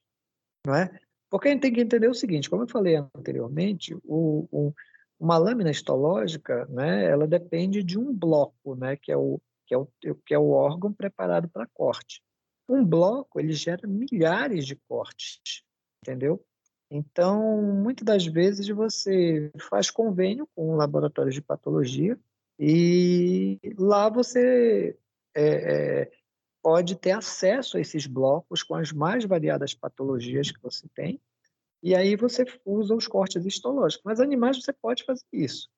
Não 0.66 0.74
é? 0.74 0.98
Porque 1.30 1.48
a 1.48 1.52
gente 1.52 1.62
tem 1.62 1.72
que 1.72 1.80
entender 1.80 2.08
o 2.08 2.14
seguinte, 2.14 2.50
como 2.50 2.64
eu 2.64 2.68
falei 2.68 2.96
anteriormente, 2.96 3.94
o, 4.02 4.48
o, 4.50 4.74
uma 5.18 5.38
lâmina 5.38 5.70
histológica, 5.70 6.66
né, 6.66 7.04
ela 7.04 7.26
depende 7.26 7.84
de 7.84 7.96
um 7.96 8.12
bloco, 8.12 8.74
né, 8.74 8.96
que 8.96 9.12
é 9.12 9.16
o, 9.16 9.40
que 9.64 9.74
é 9.74 9.78
o, 9.78 9.88
que 10.26 10.34
é 10.34 10.38
o 10.38 10.50
órgão 10.50 10.92
preparado 10.92 11.48
para 11.48 11.68
corte. 11.68 12.20
Um 12.68 12.84
bloco, 12.84 13.38
ele 13.38 13.52
gera 13.52 13.86
milhares 13.86 14.66
de 14.66 14.74
cortes, 14.88 15.40
entendeu? 16.02 16.44
Então, 16.90 17.62
muitas 17.62 18.04
das 18.04 18.26
vezes 18.26 18.68
você 18.68 19.50
faz 19.70 19.88
convênio 19.90 20.48
com 20.54 20.74
laboratórios 20.74 21.34
de 21.34 21.40
patologia 21.40 22.18
e 22.64 23.58
lá 23.76 24.08
você 24.08 24.96
é, 25.34 26.02
é, 26.02 26.12
pode 26.62 26.94
ter 26.94 27.10
acesso 27.10 27.76
a 27.76 27.80
esses 27.80 28.06
blocos 28.06 28.62
com 28.62 28.76
as 28.76 28.92
mais 28.92 29.24
variadas 29.24 29.74
patologias 29.74 30.52
que 30.52 30.62
você 30.62 30.86
tem, 30.94 31.20
e 31.82 31.92
aí 31.92 32.14
você 32.14 32.44
usa 32.64 32.94
os 32.94 33.08
cortes 33.08 33.44
histológicos. 33.44 34.04
Mas 34.04 34.20
animais 34.20 34.62
você 34.62 34.72
pode 34.72 35.02
fazer 35.02 35.24
isso. 35.32 35.68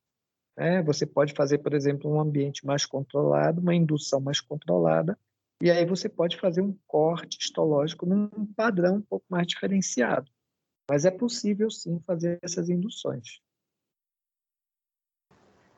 Né? 0.54 0.82
Você 0.82 1.06
pode 1.06 1.32
fazer, 1.32 1.56
por 1.56 1.72
exemplo, 1.72 2.10
um 2.10 2.20
ambiente 2.20 2.66
mais 2.66 2.84
controlado, 2.84 3.62
uma 3.62 3.74
indução 3.74 4.20
mais 4.20 4.42
controlada, 4.42 5.18
e 5.62 5.70
aí 5.70 5.86
você 5.86 6.06
pode 6.06 6.38
fazer 6.38 6.60
um 6.60 6.76
corte 6.86 7.38
histológico 7.40 8.04
num 8.04 8.28
padrão 8.54 8.96
um 8.96 9.00
pouco 9.00 9.24
mais 9.30 9.46
diferenciado. 9.46 10.30
Mas 10.86 11.06
é 11.06 11.10
possível 11.10 11.70
sim 11.70 11.98
fazer 12.00 12.38
essas 12.42 12.68
induções. 12.68 13.40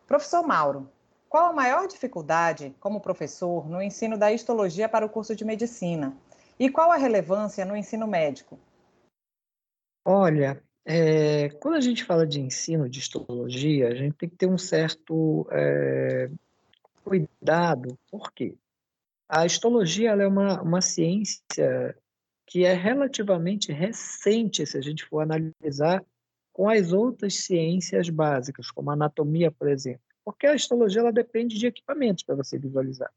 Professor 0.05 0.45
Mauro, 0.45 0.91
qual 1.28 1.50
a 1.50 1.52
maior 1.52 1.87
dificuldade, 1.87 2.75
como 2.80 3.00
professor, 3.00 3.68
no 3.68 3.83
ensino 3.83 4.16
da 4.16 4.33
histologia 4.33 4.88
para 4.88 5.04
o 5.04 5.09
curso 5.09 5.35
de 5.35 5.45
medicina? 5.45 6.16
E 6.59 6.71
qual 6.71 6.90
a 6.90 6.97
relevância 6.97 7.64
no 7.64 7.76
ensino 7.76 8.06
médico? 8.06 8.59
Olha, 10.04 10.62
é, 10.85 11.49
quando 11.61 11.75
a 11.75 11.80
gente 11.80 12.04
fala 12.04 12.26
de 12.26 12.40
ensino 12.40 12.88
de 12.88 13.00
histologia, 13.00 13.88
a 13.88 13.95
gente 13.95 14.14
tem 14.14 14.28
que 14.28 14.37
ter 14.37 14.47
um 14.47 14.56
certo 14.56 15.47
é, 15.50 16.30
cuidado. 17.04 17.99
Por 18.11 18.33
quê? 18.33 18.56
A 19.28 19.45
histologia 19.45 20.11
é 20.11 20.26
uma, 20.26 20.62
uma 20.62 20.80
ciência 20.80 21.97
que 22.47 22.64
é 22.64 22.73
relativamente 22.73 23.73
recente, 23.73 24.64
se 24.64 24.78
a 24.78 24.80
gente 24.80 25.04
for 25.04 25.21
analisar 25.21 26.04
com 26.52 26.71
as 26.71 26.92
outras 26.92 27.35
ciências 27.35 28.09
básicas, 28.09 28.71
como 28.71 28.90
a 28.90 28.95
anatomia, 28.95 29.50
por 29.50 29.68
exemplo. 29.68 30.06
Porque 30.26 30.45
a 30.45 30.56
histologia 30.56 31.02
ela 31.02 31.12
depende 31.12 31.56
de 31.56 31.68
equipamentos 31.68 32.25
para 32.25 32.35
você 32.35 32.59
visualizar. 32.59 33.12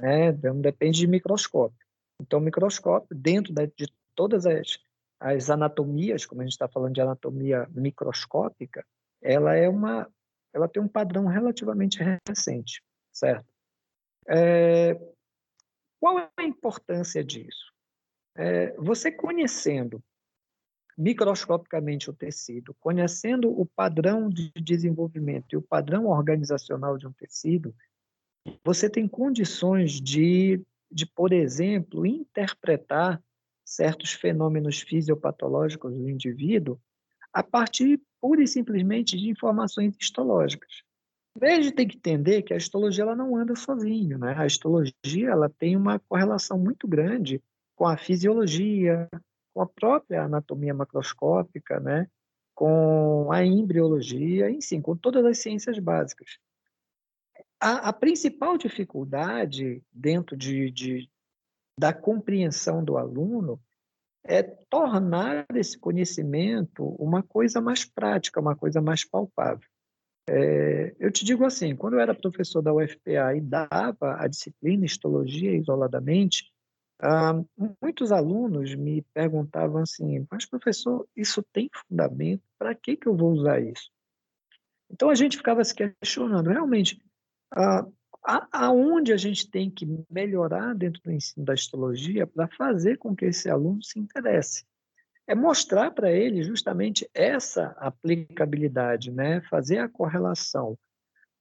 Né? 0.00 0.30
Não 0.30 0.60
depende 0.60 1.00
de 1.00 1.06
microscópio. 1.08 1.84
Então, 2.22 2.38
o 2.38 2.42
microscópio, 2.42 3.16
dentro 3.16 3.52
de 3.52 3.92
todas 4.14 4.46
as, 4.46 4.78
as 5.18 5.50
anatomias, 5.50 6.24
como 6.24 6.40
a 6.40 6.44
gente 6.44 6.52
está 6.52 6.68
falando 6.68 6.94
de 6.94 7.00
anatomia 7.00 7.68
microscópica, 7.72 8.86
ela 9.20 9.56
é 9.56 9.68
uma, 9.68 10.08
ela 10.54 10.68
tem 10.68 10.80
um 10.80 10.88
padrão 10.88 11.26
relativamente 11.26 11.98
recente, 12.26 12.80
certo? 13.12 13.52
É, 14.28 14.94
qual 16.00 16.18
é 16.20 16.30
a 16.36 16.44
importância 16.44 17.24
disso? 17.24 17.72
É, 18.36 18.72
você 18.76 19.10
conhecendo 19.10 20.00
microscopicamente 20.96 22.08
o 22.08 22.12
tecido, 22.12 22.74
conhecendo 22.80 23.48
o 23.50 23.66
padrão 23.66 24.28
de 24.28 24.50
desenvolvimento 24.56 25.52
e 25.52 25.56
o 25.56 25.62
padrão 25.62 26.06
organizacional 26.06 26.96
de 26.96 27.06
um 27.06 27.12
tecido, 27.12 27.74
você 28.64 28.88
tem 28.88 29.06
condições 29.06 30.00
de, 30.00 30.60
de 30.90 31.04
por 31.04 31.32
exemplo, 31.32 32.06
interpretar 32.06 33.22
certos 33.64 34.12
fenômenos 34.12 34.80
fisiopatológicos 34.80 35.92
do 35.92 36.08
indivíduo 36.08 36.80
a 37.32 37.42
partir 37.42 38.00
pura 38.20 38.42
e 38.42 38.48
simplesmente 38.48 39.16
de 39.16 39.28
informações 39.28 39.94
histológicas. 40.00 40.82
Veja, 41.38 41.70
tem 41.70 41.86
que 41.86 41.98
entender 41.98 42.42
que 42.42 42.54
a 42.54 42.56
histologia 42.56 43.02
ela 43.02 43.14
não 43.14 43.36
anda 43.36 43.54
sozinho, 43.54 44.16
né? 44.16 44.34
A 44.38 44.46
histologia 44.46 45.28
ela 45.30 45.50
tem 45.50 45.76
uma 45.76 45.98
correlação 45.98 46.58
muito 46.58 46.88
grande 46.88 47.42
com 47.74 47.86
a 47.86 47.98
fisiologia, 47.98 49.06
com 49.56 49.62
a 49.62 49.66
própria 49.66 50.24
anatomia 50.24 50.74
macroscópica, 50.74 51.80
né? 51.80 52.06
com 52.54 53.32
a 53.32 53.42
embriologia, 53.42 54.50
enfim, 54.50 54.82
com 54.82 54.94
todas 54.94 55.24
as 55.24 55.38
ciências 55.38 55.78
básicas. 55.78 56.38
A, 57.58 57.88
a 57.88 57.92
principal 57.92 58.58
dificuldade 58.58 59.82
dentro 59.90 60.36
de, 60.36 60.70
de, 60.70 61.10
da 61.78 61.90
compreensão 61.90 62.84
do 62.84 62.98
aluno 62.98 63.58
é 64.22 64.42
tornar 64.42 65.46
esse 65.54 65.78
conhecimento 65.78 66.84
uma 66.98 67.22
coisa 67.22 67.58
mais 67.58 67.82
prática, 67.86 68.40
uma 68.40 68.54
coisa 68.54 68.82
mais 68.82 69.08
palpável. 69.08 69.66
É, 70.28 70.94
eu 70.98 71.10
te 71.10 71.24
digo 71.24 71.46
assim, 71.46 71.74
quando 71.74 71.94
eu 71.94 72.00
era 72.00 72.14
professor 72.14 72.60
da 72.60 72.74
UFPA 72.74 73.34
e 73.34 73.40
dava 73.40 74.16
a 74.18 74.26
disciplina 74.28 74.84
histologia 74.84 75.56
isoladamente, 75.56 76.52
ah, 77.00 77.42
muitos 77.80 78.10
alunos 78.10 78.74
me 78.74 79.02
perguntavam 79.14 79.82
assim, 79.82 80.26
mas 80.30 80.46
professor, 80.46 81.06
isso 81.14 81.42
tem 81.52 81.70
fundamento? 81.72 82.42
Para 82.58 82.74
que, 82.74 82.96
que 82.96 83.06
eu 83.06 83.16
vou 83.16 83.32
usar 83.32 83.60
isso? 83.60 83.90
Então 84.90 85.10
a 85.10 85.14
gente 85.14 85.36
ficava 85.36 85.62
se 85.64 85.74
questionando, 85.74 86.48
realmente, 86.48 87.00
ah, 87.52 87.86
aonde 88.50 89.12
a 89.12 89.16
gente 89.16 89.48
tem 89.50 89.70
que 89.70 89.86
melhorar 90.10 90.74
dentro 90.74 91.00
do 91.02 91.12
ensino 91.12 91.44
da 91.44 91.54
histologia 91.54 92.26
para 92.26 92.48
fazer 92.48 92.96
com 92.98 93.14
que 93.14 93.26
esse 93.26 93.48
aluno 93.48 93.82
se 93.82 93.98
interesse? 93.98 94.64
É 95.28 95.34
mostrar 95.34 95.90
para 95.90 96.10
ele 96.10 96.42
justamente 96.42 97.08
essa 97.12 97.68
aplicabilidade, 97.78 99.10
né? 99.10 99.40
fazer 99.42 99.78
a 99.78 99.88
correlação 99.88 100.78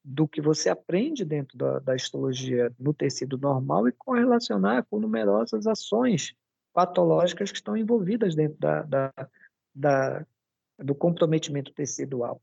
do 0.08 0.28
que 0.28 0.40
você 0.40 0.70
aprende 0.70 1.26
dentro 1.26 1.58
da, 1.58 1.80
da 1.80 1.96
histologia 1.96 2.72
no 2.80 2.94
tecido 2.94 3.40
normal 3.40 3.88
e 3.88 3.92
correlacionar 3.92 4.86
com 4.86 5.00
numerosas 5.00 5.66
ações 5.66 6.36
patológicas 6.72 7.52
que 7.52 7.58
estão 7.58 7.76
envolvidas 7.76 8.36
dentro 8.36 8.60
da, 8.60 8.84
da, 8.84 9.14
da 9.74 10.26
do 10.78 10.94
comprometimento 10.94 11.74
tecidual, 11.74 12.42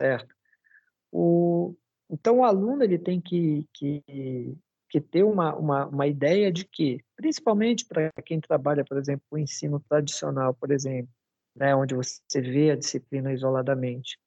certo? 0.00 0.34
O, 1.10 1.74
então, 2.10 2.38
o 2.38 2.44
aluno 2.44 2.84
ele 2.84 2.98
tem 2.98 3.20
que, 3.20 3.66
que, 3.72 4.04
que 4.88 5.00
ter 5.00 5.22
uma, 5.22 5.56
uma, 5.56 5.86
uma 5.86 6.06
ideia 6.06 6.52
de 6.52 6.64
que, 6.64 7.02
principalmente 7.16 7.86
para 7.86 8.10
quem 8.24 8.40
trabalha, 8.40 8.84
por 8.84 8.98
exemplo, 8.98 9.24
o 9.30 9.38
ensino 9.38 9.80
tradicional, 9.80 10.54
por 10.54 10.70
exemplo, 10.70 11.10
né, 11.56 11.74
onde 11.74 11.94
você 11.94 12.40
vê 12.40 12.70
a 12.70 12.76
disciplina 12.76 13.32
isoladamente, 13.32 14.18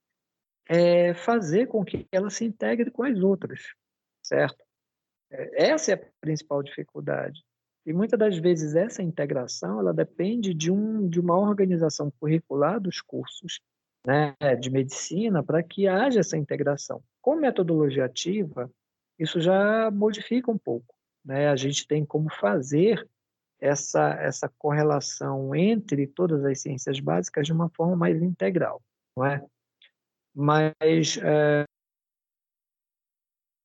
é 0.74 1.14
fazer 1.14 1.68
com 1.68 1.84
que 1.84 2.08
ela 2.10 2.30
se 2.30 2.46
integre 2.46 2.90
com 2.90 3.04
as 3.04 3.20
outras, 3.20 3.60
certo? 4.24 4.64
É, 5.30 5.66
essa 5.70 5.92
é 5.92 5.96
a 5.96 6.06
principal 6.22 6.64
dificuldade. 6.64 7.44
E 7.86 7.92
muitas 7.92 8.18
das 8.18 8.38
vezes 8.38 8.74
essa 8.74 9.04
integração 9.04 9.80
ela 9.80 9.94
depende 9.94 10.54
de, 10.54 10.72
um, 10.72 11.10
de 11.10 11.20
uma 11.20 11.38
organização 11.38 12.10
curricular 12.20 12.80
dos 12.80 13.02
cursos 13.02 13.60
né, 14.08 14.34
de 14.62 14.70
medicina 14.70 15.44
para 15.44 15.62
que 15.62 15.88
haja 15.88 16.22
essa 16.22 16.38
integração. 16.38 17.04
Com 17.22 17.36
metodologia 17.36 18.06
ativa, 18.06 18.72
isso 19.20 19.42
já 19.42 19.92
modifica 19.92 20.50
um 20.50 20.58
pouco. 20.58 20.96
Né? 21.26 21.50
A 21.50 21.56
gente 21.58 21.86
tem 21.86 22.06
como 22.06 22.32
fazer 22.32 23.06
essa, 23.60 24.14
essa 24.22 24.48
correlação 24.58 25.54
entre 25.54 26.08
todas 26.08 26.46
as 26.46 26.62
ciências 26.62 27.00
básicas 27.02 27.46
de 27.46 27.52
uma 27.52 27.70
forma 27.70 27.98
mais 27.98 28.22
integral. 28.22 28.82
Não 29.18 29.26
é? 29.26 29.46
Mas 30.34 31.18
é, 31.18 31.66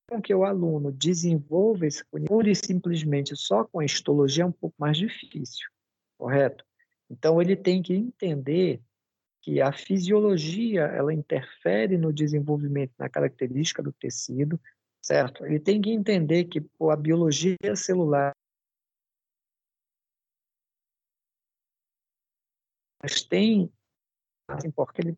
com 0.08 0.22
que 0.22 0.34
o 0.34 0.44
aluno 0.44 0.92
desenvolva 0.92 1.86
esse 1.86 2.04
conhecimento 2.04 2.28
pura 2.28 2.50
e 2.50 2.56
simplesmente 2.56 3.36
só 3.36 3.64
com 3.64 3.80
a 3.80 3.84
histologia 3.84 4.44
é 4.44 4.46
um 4.46 4.52
pouco 4.52 4.74
mais 4.78 4.96
difícil, 4.96 5.68
correto? 6.16 6.64
Então 7.10 7.40
ele 7.40 7.56
tem 7.56 7.82
que 7.82 7.94
entender 7.94 8.80
que 9.42 9.60
a 9.60 9.72
fisiologia 9.72 10.82
ela 10.82 11.12
interfere 11.12 11.96
no 11.96 12.12
desenvolvimento, 12.12 12.92
na 12.98 13.08
característica 13.08 13.82
do 13.82 13.92
tecido, 13.92 14.60
certo? 15.00 15.44
Ele 15.46 15.60
tem 15.60 15.80
que 15.80 15.90
entender 15.90 16.44
que 16.44 16.60
pô, 16.60 16.90
a 16.90 16.96
biologia 16.96 17.56
celular 17.76 18.32
mas 23.02 23.22
tem 23.22 23.72
assim, 24.48 24.70
porque 24.70 25.00
ele 25.00 25.14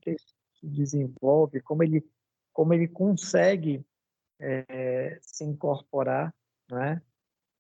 desenvolve, 0.66 1.61
como 1.61 1.83
ele, 1.83 2.05
como 2.53 2.75
ele 2.75 2.88
consegue 2.88 3.85
é, 4.40 5.18
se 5.21 5.44
incorporar, 5.44 6.35
né? 6.71 7.03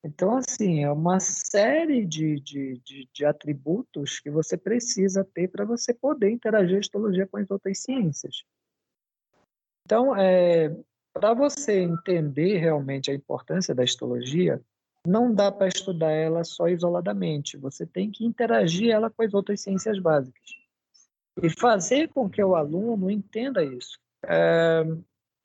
Então, 0.04 0.36
assim, 0.36 0.84
é 0.84 0.90
uma 0.90 1.18
série 1.18 2.06
de, 2.06 2.38
de, 2.40 2.80
de, 2.84 3.08
de 3.12 3.24
atributos 3.24 4.20
que 4.20 4.30
você 4.30 4.56
precisa 4.56 5.24
ter 5.24 5.48
para 5.48 5.64
você 5.64 5.92
poder 5.92 6.30
interagir 6.30 6.76
a 6.76 6.80
histologia 6.80 7.26
com 7.26 7.36
as 7.36 7.50
outras 7.50 7.80
ciências. 7.80 8.44
Então, 9.84 10.14
é, 10.14 10.74
para 11.12 11.34
você 11.34 11.80
entender 11.80 12.58
realmente 12.58 13.10
a 13.10 13.14
importância 13.14 13.74
da 13.74 13.82
histologia, 13.82 14.62
não 15.04 15.34
dá 15.34 15.50
para 15.50 15.66
estudar 15.66 16.12
ela 16.12 16.44
só 16.44 16.68
isoladamente. 16.68 17.56
Você 17.56 17.84
tem 17.84 18.10
que 18.10 18.24
interagir 18.24 18.90
ela 18.90 19.10
com 19.10 19.22
as 19.22 19.34
outras 19.34 19.60
ciências 19.60 19.98
básicas 19.98 20.57
e 21.42 21.50
fazer 21.50 22.08
com 22.08 22.28
que 22.28 22.42
o 22.42 22.54
aluno 22.54 23.10
entenda 23.10 23.62
isso. 23.62 23.98
É, 24.24 24.84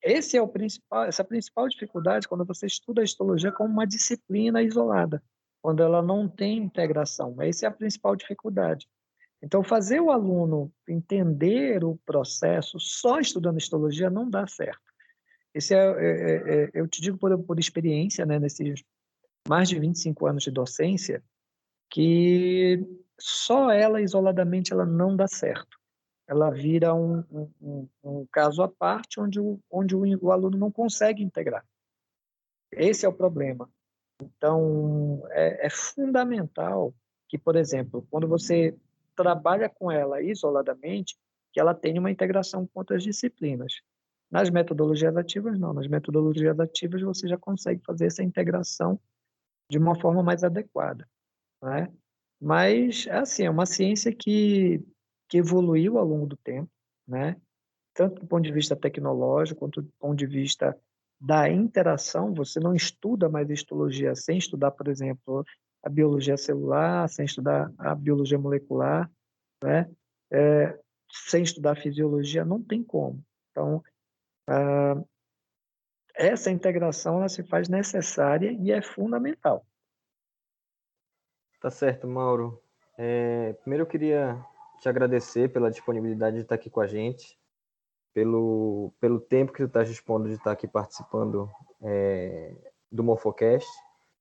esse 0.02 0.36
é 0.36 0.42
o 0.42 0.48
principal, 0.48 1.06
essa 1.06 1.22
é 1.22 1.24
a 1.24 1.28
principal 1.28 1.68
dificuldade 1.68 2.28
quando 2.28 2.46
você 2.46 2.66
estuda 2.66 3.02
a 3.02 3.04
histologia 3.04 3.52
como 3.52 3.72
uma 3.72 3.88
disciplina 3.88 4.62
isolada, 4.62 5.24
quando 5.62 5.84
ela 5.84 6.02
não 6.02 6.28
tem 6.28 6.58
integração. 6.58 7.42
Essa 7.42 7.66
é 7.66 7.70
a 7.70 7.72
principal 7.72 8.16
dificuldade. 8.16 8.88
Então, 9.42 9.64
fazer 9.64 10.00
o 10.00 10.10
aluno 10.10 10.72
entender 10.88 11.84
o 11.84 11.98
processo 12.06 12.80
só 12.80 13.20
estudando 13.20 13.58
histologia 13.58 14.10
não 14.10 14.30
dá 14.30 14.48
certo. 14.48 14.82
Esse 15.54 15.76
é, 15.76 15.80
é, 15.80 16.10
é, 16.10 16.64
é 16.64 16.72
eu 16.74 16.88
te 16.88 17.02
digo 17.02 17.18
por, 17.18 17.38
por 17.44 17.60
experiência, 17.60 18.26
né, 18.26 18.40
nesses 18.40 18.84
mais 19.48 19.68
de 19.68 19.78
25 19.78 20.26
anos 20.26 20.44
de 20.44 20.52
docência, 20.52 21.22
que 21.90 22.80
só 23.20 23.70
ela 23.70 24.02
isoladamente 24.02 24.72
ela 24.72 24.86
não 24.86 25.16
dá 25.16 25.28
certo 25.28 25.83
ela 26.34 26.50
vira 26.50 26.94
um, 26.94 27.24
um, 27.62 27.88
um 28.04 28.26
caso 28.32 28.62
à 28.64 28.68
parte 28.68 29.20
onde, 29.20 29.40
o, 29.40 29.60
onde 29.70 29.96
o, 29.96 30.02
o 30.22 30.32
aluno 30.32 30.58
não 30.58 30.72
consegue 30.72 31.24
integrar. 31.24 31.64
Esse 32.72 33.06
é 33.06 33.10
o 33.10 33.14
problema. 33.14 33.70
Então, 34.22 35.24
é, 35.30 35.68
é 35.68 35.70
fundamental 35.70 36.94
que, 37.30 37.38
por 37.38 37.56
exemplo, 37.56 38.06
quando 38.10 38.28
você 38.28 38.76
trabalha 39.16 39.70
com 39.70 39.92
ela 39.92 40.22
isoladamente, 40.22 41.16
que 41.52 41.60
ela 41.60 41.76
tenha 41.76 42.00
uma 42.00 42.12
integração 42.12 42.66
com 42.66 42.80
outras 42.80 43.04
disciplinas. 43.04 43.82
Nas 44.32 44.50
metodologias 44.50 45.16
ativas, 45.16 45.60
não. 45.60 45.72
Nas 45.72 45.88
metodologias 45.88 46.60
ativas, 46.60 47.04
você 47.04 47.28
já 47.28 47.38
consegue 47.38 47.84
fazer 47.86 48.08
essa 48.08 48.24
integração 48.24 49.00
de 49.70 49.78
uma 49.78 50.00
forma 50.00 50.24
mais 50.24 50.44
adequada. 50.44 51.08
Né? 51.62 51.94
Mas, 52.42 53.08
assim, 53.12 53.44
é 53.44 53.50
uma 53.50 53.68
ciência 53.68 54.12
que 54.12 54.84
que 55.34 55.40
evoluiu 55.40 55.98
ao 55.98 56.06
longo 56.06 56.28
do 56.28 56.38
tempo, 56.38 56.70
né? 57.08 57.36
tanto 57.92 58.22
do 58.22 58.28
ponto 58.28 58.44
de 58.44 58.52
vista 58.52 58.76
tecnológico 58.76 59.62
quanto 59.62 59.82
do 59.82 59.92
ponto 60.00 60.16
de 60.16 60.28
vista 60.28 60.80
da 61.20 61.50
interação. 61.50 62.36
Você 62.36 62.60
não 62.60 62.76
estuda 62.76 63.28
mais 63.28 63.50
histologia 63.50 64.14
sem 64.14 64.38
estudar, 64.38 64.70
por 64.70 64.88
exemplo, 64.88 65.44
a 65.82 65.90
biologia 65.90 66.38
celular, 66.38 67.10
sem 67.10 67.26
estudar 67.26 67.74
a 67.80 67.96
biologia 67.96 68.38
molecular, 68.38 69.10
né? 69.64 69.90
É, 70.32 70.80
sem 71.12 71.42
estudar 71.42 71.78
fisiologia, 71.78 72.46
não 72.46 72.62
tem 72.62 72.84
como. 72.84 73.20
Então, 73.50 73.84
ah, 74.48 75.04
essa 76.14 76.52
integração 76.52 77.18
ela 77.18 77.30
se 77.30 77.42
faz 77.42 77.68
necessária 77.68 78.52
e 78.52 78.72
é 78.72 78.84
fundamental. 78.84 79.66
Tá 81.60 81.72
certo, 81.72 82.08
Mauro. 82.08 82.62
É, 83.00 83.54
primeiro 83.54 83.82
eu 83.82 83.88
queria 83.88 84.53
te 84.84 84.90
agradecer 84.90 85.50
pela 85.50 85.72
disponibilidade 85.72 86.36
de 86.36 86.42
estar 86.42 86.56
aqui 86.56 86.70
com 86.70 86.82
a 86.82 86.88
gente, 86.88 87.40
pelo, 88.14 88.94
pelo 89.00 89.20
tempo 89.20 89.54
que 89.54 89.64
tu 89.64 89.68
estás 89.68 89.88
dispondo 89.88 90.28
de 90.28 90.36
estar 90.36 90.52
aqui 90.52 90.68
participando 90.68 91.50
é, 91.82 92.54
do 92.92 93.02
Morfocast, 93.02 93.68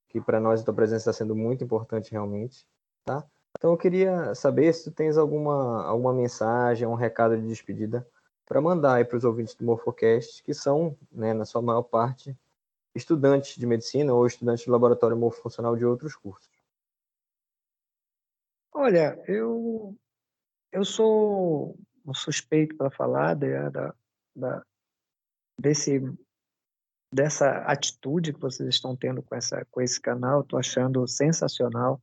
que 0.08 0.20
para 0.20 0.38
nós 0.38 0.60
a 0.60 0.64
tua 0.64 0.72
presença 0.72 1.10
está 1.10 1.12
sendo 1.12 1.34
muito 1.34 1.64
importante 1.64 2.12
realmente, 2.12 2.64
tá? 3.04 3.26
Então 3.58 3.72
eu 3.72 3.76
queria 3.76 4.34
saber 4.36 4.72
se 4.72 4.84
tu 4.84 4.92
tens 4.92 5.18
alguma, 5.18 5.84
alguma 5.84 6.14
mensagem, 6.14 6.86
um 6.86 6.94
recado 6.94 7.36
de 7.36 7.46
despedida 7.46 8.06
para 8.46 8.60
mandar 8.60 8.94
aí 8.94 9.04
para 9.04 9.16
os 9.16 9.24
ouvintes 9.24 9.56
do 9.56 9.64
Morfocast, 9.64 10.44
que 10.44 10.54
são, 10.54 10.96
né, 11.10 11.34
na 11.34 11.44
sua 11.44 11.60
maior 11.60 11.82
parte, 11.82 12.36
estudantes 12.94 13.56
de 13.56 13.66
medicina 13.66 14.14
ou 14.14 14.26
estudantes 14.26 14.64
de 14.64 14.70
laboratório 14.70 15.16
morfofuncional 15.16 15.76
de 15.76 15.84
outros 15.84 16.14
cursos. 16.14 16.50
Olha, 18.72 19.22
eu 19.26 19.94
eu 20.72 20.84
sou 20.84 21.78
um 22.04 22.14
suspeito 22.14 22.74
para 22.76 22.90
falar 22.90 23.34
da, 23.34 23.68
da, 23.68 23.94
da, 24.34 24.66
desse, 25.60 26.00
dessa 27.12 27.58
atitude 27.58 28.32
que 28.32 28.40
vocês 28.40 28.68
estão 28.68 28.96
tendo 28.96 29.22
com, 29.22 29.34
essa, 29.34 29.64
com 29.70 29.80
esse 29.80 30.00
canal. 30.00 30.40
Estou 30.40 30.58
achando 30.58 31.06
sensacional 31.06 32.02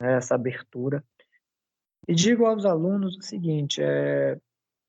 né, 0.00 0.16
essa 0.16 0.34
abertura. 0.34 1.02
E 2.06 2.14
digo 2.14 2.44
aos 2.44 2.64
alunos 2.64 3.16
o 3.16 3.22
seguinte: 3.22 3.80
é, 3.80 4.38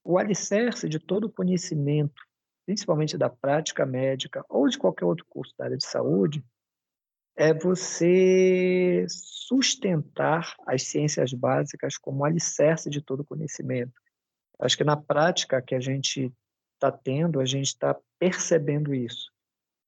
o 0.04 0.18
alicerce 0.18 0.90
de 0.90 1.00
todo 1.00 1.32
conhecimento, 1.32 2.22
principalmente 2.66 3.18
da 3.18 3.30
prática 3.30 3.86
médica 3.86 4.44
ou 4.50 4.68
de 4.68 4.78
qualquer 4.78 5.06
outro 5.06 5.26
curso 5.30 5.54
da 5.58 5.66
área 5.66 5.78
de 5.78 5.86
saúde, 5.86 6.44
é 7.40 7.54
você 7.54 9.06
sustentar 9.08 10.54
as 10.68 10.84
ciências 10.84 11.32
básicas 11.32 11.98
como 11.98 12.26
alicerce 12.26 12.90
de 12.90 13.02
todo 13.02 13.24
conhecimento. 13.24 13.94
Acho 14.60 14.76
que 14.76 14.84
na 14.84 14.98
prática 14.98 15.62
que 15.62 15.74
a 15.74 15.80
gente 15.80 16.34
está 16.74 16.92
tendo, 16.92 17.40
a 17.40 17.46
gente 17.46 17.68
está 17.68 17.96
percebendo 18.20 18.94
isso, 18.94 19.32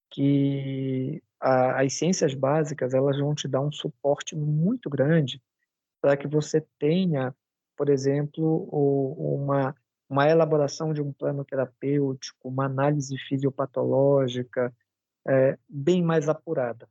que 0.10 1.22
a, 1.42 1.82
as 1.82 1.94
ciências 1.94 2.34
básicas 2.34 2.94
elas 2.94 3.20
vão 3.20 3.36
te 3.36 3.50
dar 3.50 3.60
um 3.60 3.72
suporte 3.72 4.34
muito 4.34 4.90
grande 4.90 5.42
para 6.00 6.16
que 6.16 6.30
você 6.30 6.66
tenha, 6.80 7.36
por 7.76 7.90
exemplo, 7.90 8.64
uma 8.72 9.76
uma 10.10 10.28
elaboração 10.30 10.92
de 10.94 11.02
um 11.02 11.14
plano 11.14 11.46
terapêutico, 11.46 12.50
uma 12.50 12.66
análise 12.66 13.18
fisiopatológica 13.30 14.74
é, 15.26 15.58
bem 15.70 16.04
mais 16.04 16.28
apurada. 16.28 16.86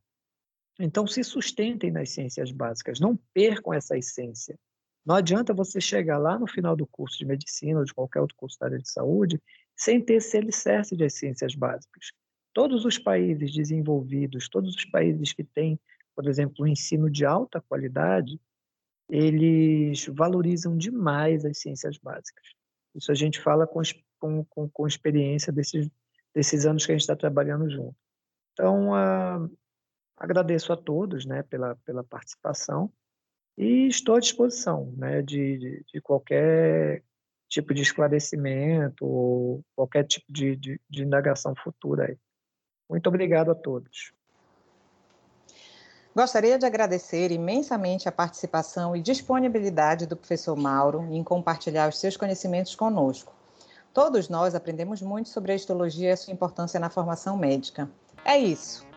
Então, 0.83 1.05
se 1.05 1.23
sustentem 1.23 1.91
nas 1.91 2.09
ciências 2.09 2.51
básicas, 2.51 2.99
não 2.99 3.15
percam 3.33 3.73
essa 3.73 3.97
essência. 3.97 4.57
Não 5.05 5.15
adianta 5.15 5.53
você 5.53 5.79
chegar 5.79 6.17
lá 6.17 6.37
no 6.39 6.47
final 6.47 6.75
do 6.75 6.87
curso 6.87 7.17
de 7.17 7.25
medicina 7.25 7.79
ou 7.79 7.85
de 7.85 7.93
qualquer 7.93 8.19
outro 8.19 8.35
curso 8.35 8.57
da 8.59 8.67
área 8.67 8.79
de 8.79 8.89
saúde 8.89 9.41
sem 9.75 10.01
ter 10.01 10.15
esse 10.15 10.37
alicerce 10.37 10.95
de 10.95 11.09
ciências 11.09 11.55
básicas. 11.55 12.11
Todos 12.53 12.83
os 12.83 12.97
países 12.97 13.51
desenvolvidos, 13.51 14.49
todos 14.49 14.75
os 14.75 14.85
países 14.85 15.33
que 15.33 15.43
têm, 15.43 15.79
por 16.15 16.27
exemplo, 16.27 16.65
um 16.65 16.67
ensino 16.67 17.09
de 17.09 17.25
alta 17.25 17.61
qualidade, 17.61 18.39
eles 19.09 20.05
valorizam 20.07 20.77
demais 20.77 21.45
as 21.45 21.59
ciências 21.59 21.97
básicas. 21.97 22.45
Isso 22.95 23.11
a 23.11 23.15
gente 23.15 23.39
fala 23.39 23.67
com, 23.67 23.81
com, 24.19 24.69
com 24.69 24.87
experiência 24.87 25.51
desses, 25.51 25.89
desses 26.33 26.65
anos 26.65 26.85
que 26.85 26.91
a 26.91 26.95
gente 26.95 27.01
está 27.01 27.15
trabalhando 27.15 27.69
junto. 27.69 27.95
Então, 28.53 28.93
a, 28.93 29.49
Agradeço 30.21 30.71
a 30.71 30.77
todos 30.77 31.25
né, 31.25 31.41
pela, 31.41 31.75
pela 31.83 32.03
participação 32.03 32.91
e 33.57 33.87
estou 33.87 34.13
à 34.13 34.19
disposição 34.19 34.93
né, 34.95 35.19
de, 35.23 35.57
de, 35.57 35.85
de 35.91 35.99
qualquer 35.99 37.03
tipo 37.49 37.73
de 37.73 37.81
esclarecimento 37.81 39.03
ou 39.03 39.65
qualquer 39.75 40.03
tipo 40.03 40.31
de, 40.31 40.55
de, 40.55 40.79
de 40.87 41.03
indagação 41.03 41.55
futura. 41.55 42.05
Aí. 42.05 42.17
Muito 42.87 43.07
obrigado 43.07 43.49
a 43.49 43.55
todos. 43.55 44.13
Gostaria 46.15 46.59
de 46.59 46.67
agradecer 46.67 47.31
imensamente 47.31 48.07
a 48.07 48.11
participação 48.11 48.95
e 48.95 49.01
disponibilidade 49.01 50.05
do 50.05 50.15
professor 50.15 50.55
Mauro 50.55 51.03
em 51.09 51.23
compartilhar 51.23 51.89
os 51.89 51.99
seus 51.99 52.15
conhecimentos 52.15 52.75
conosco. 52.75 53.33
Todos 53.91 54.29
nós 54.29 54.53
aprendemos 54.53 55.01
muito 55.01 55.29
sobre 55.29 55.51
a 55.51 55.55
histologia 55.55 56.09
e 56.09 56.11
a 56.11 56.17
sua 56.17 56.31
importância 56.31 56.79
na 56.79 56.91
formação 56.91 57.35
médica. 57.35 57.89
É 58.23 58.37
isso. 58.37 58.90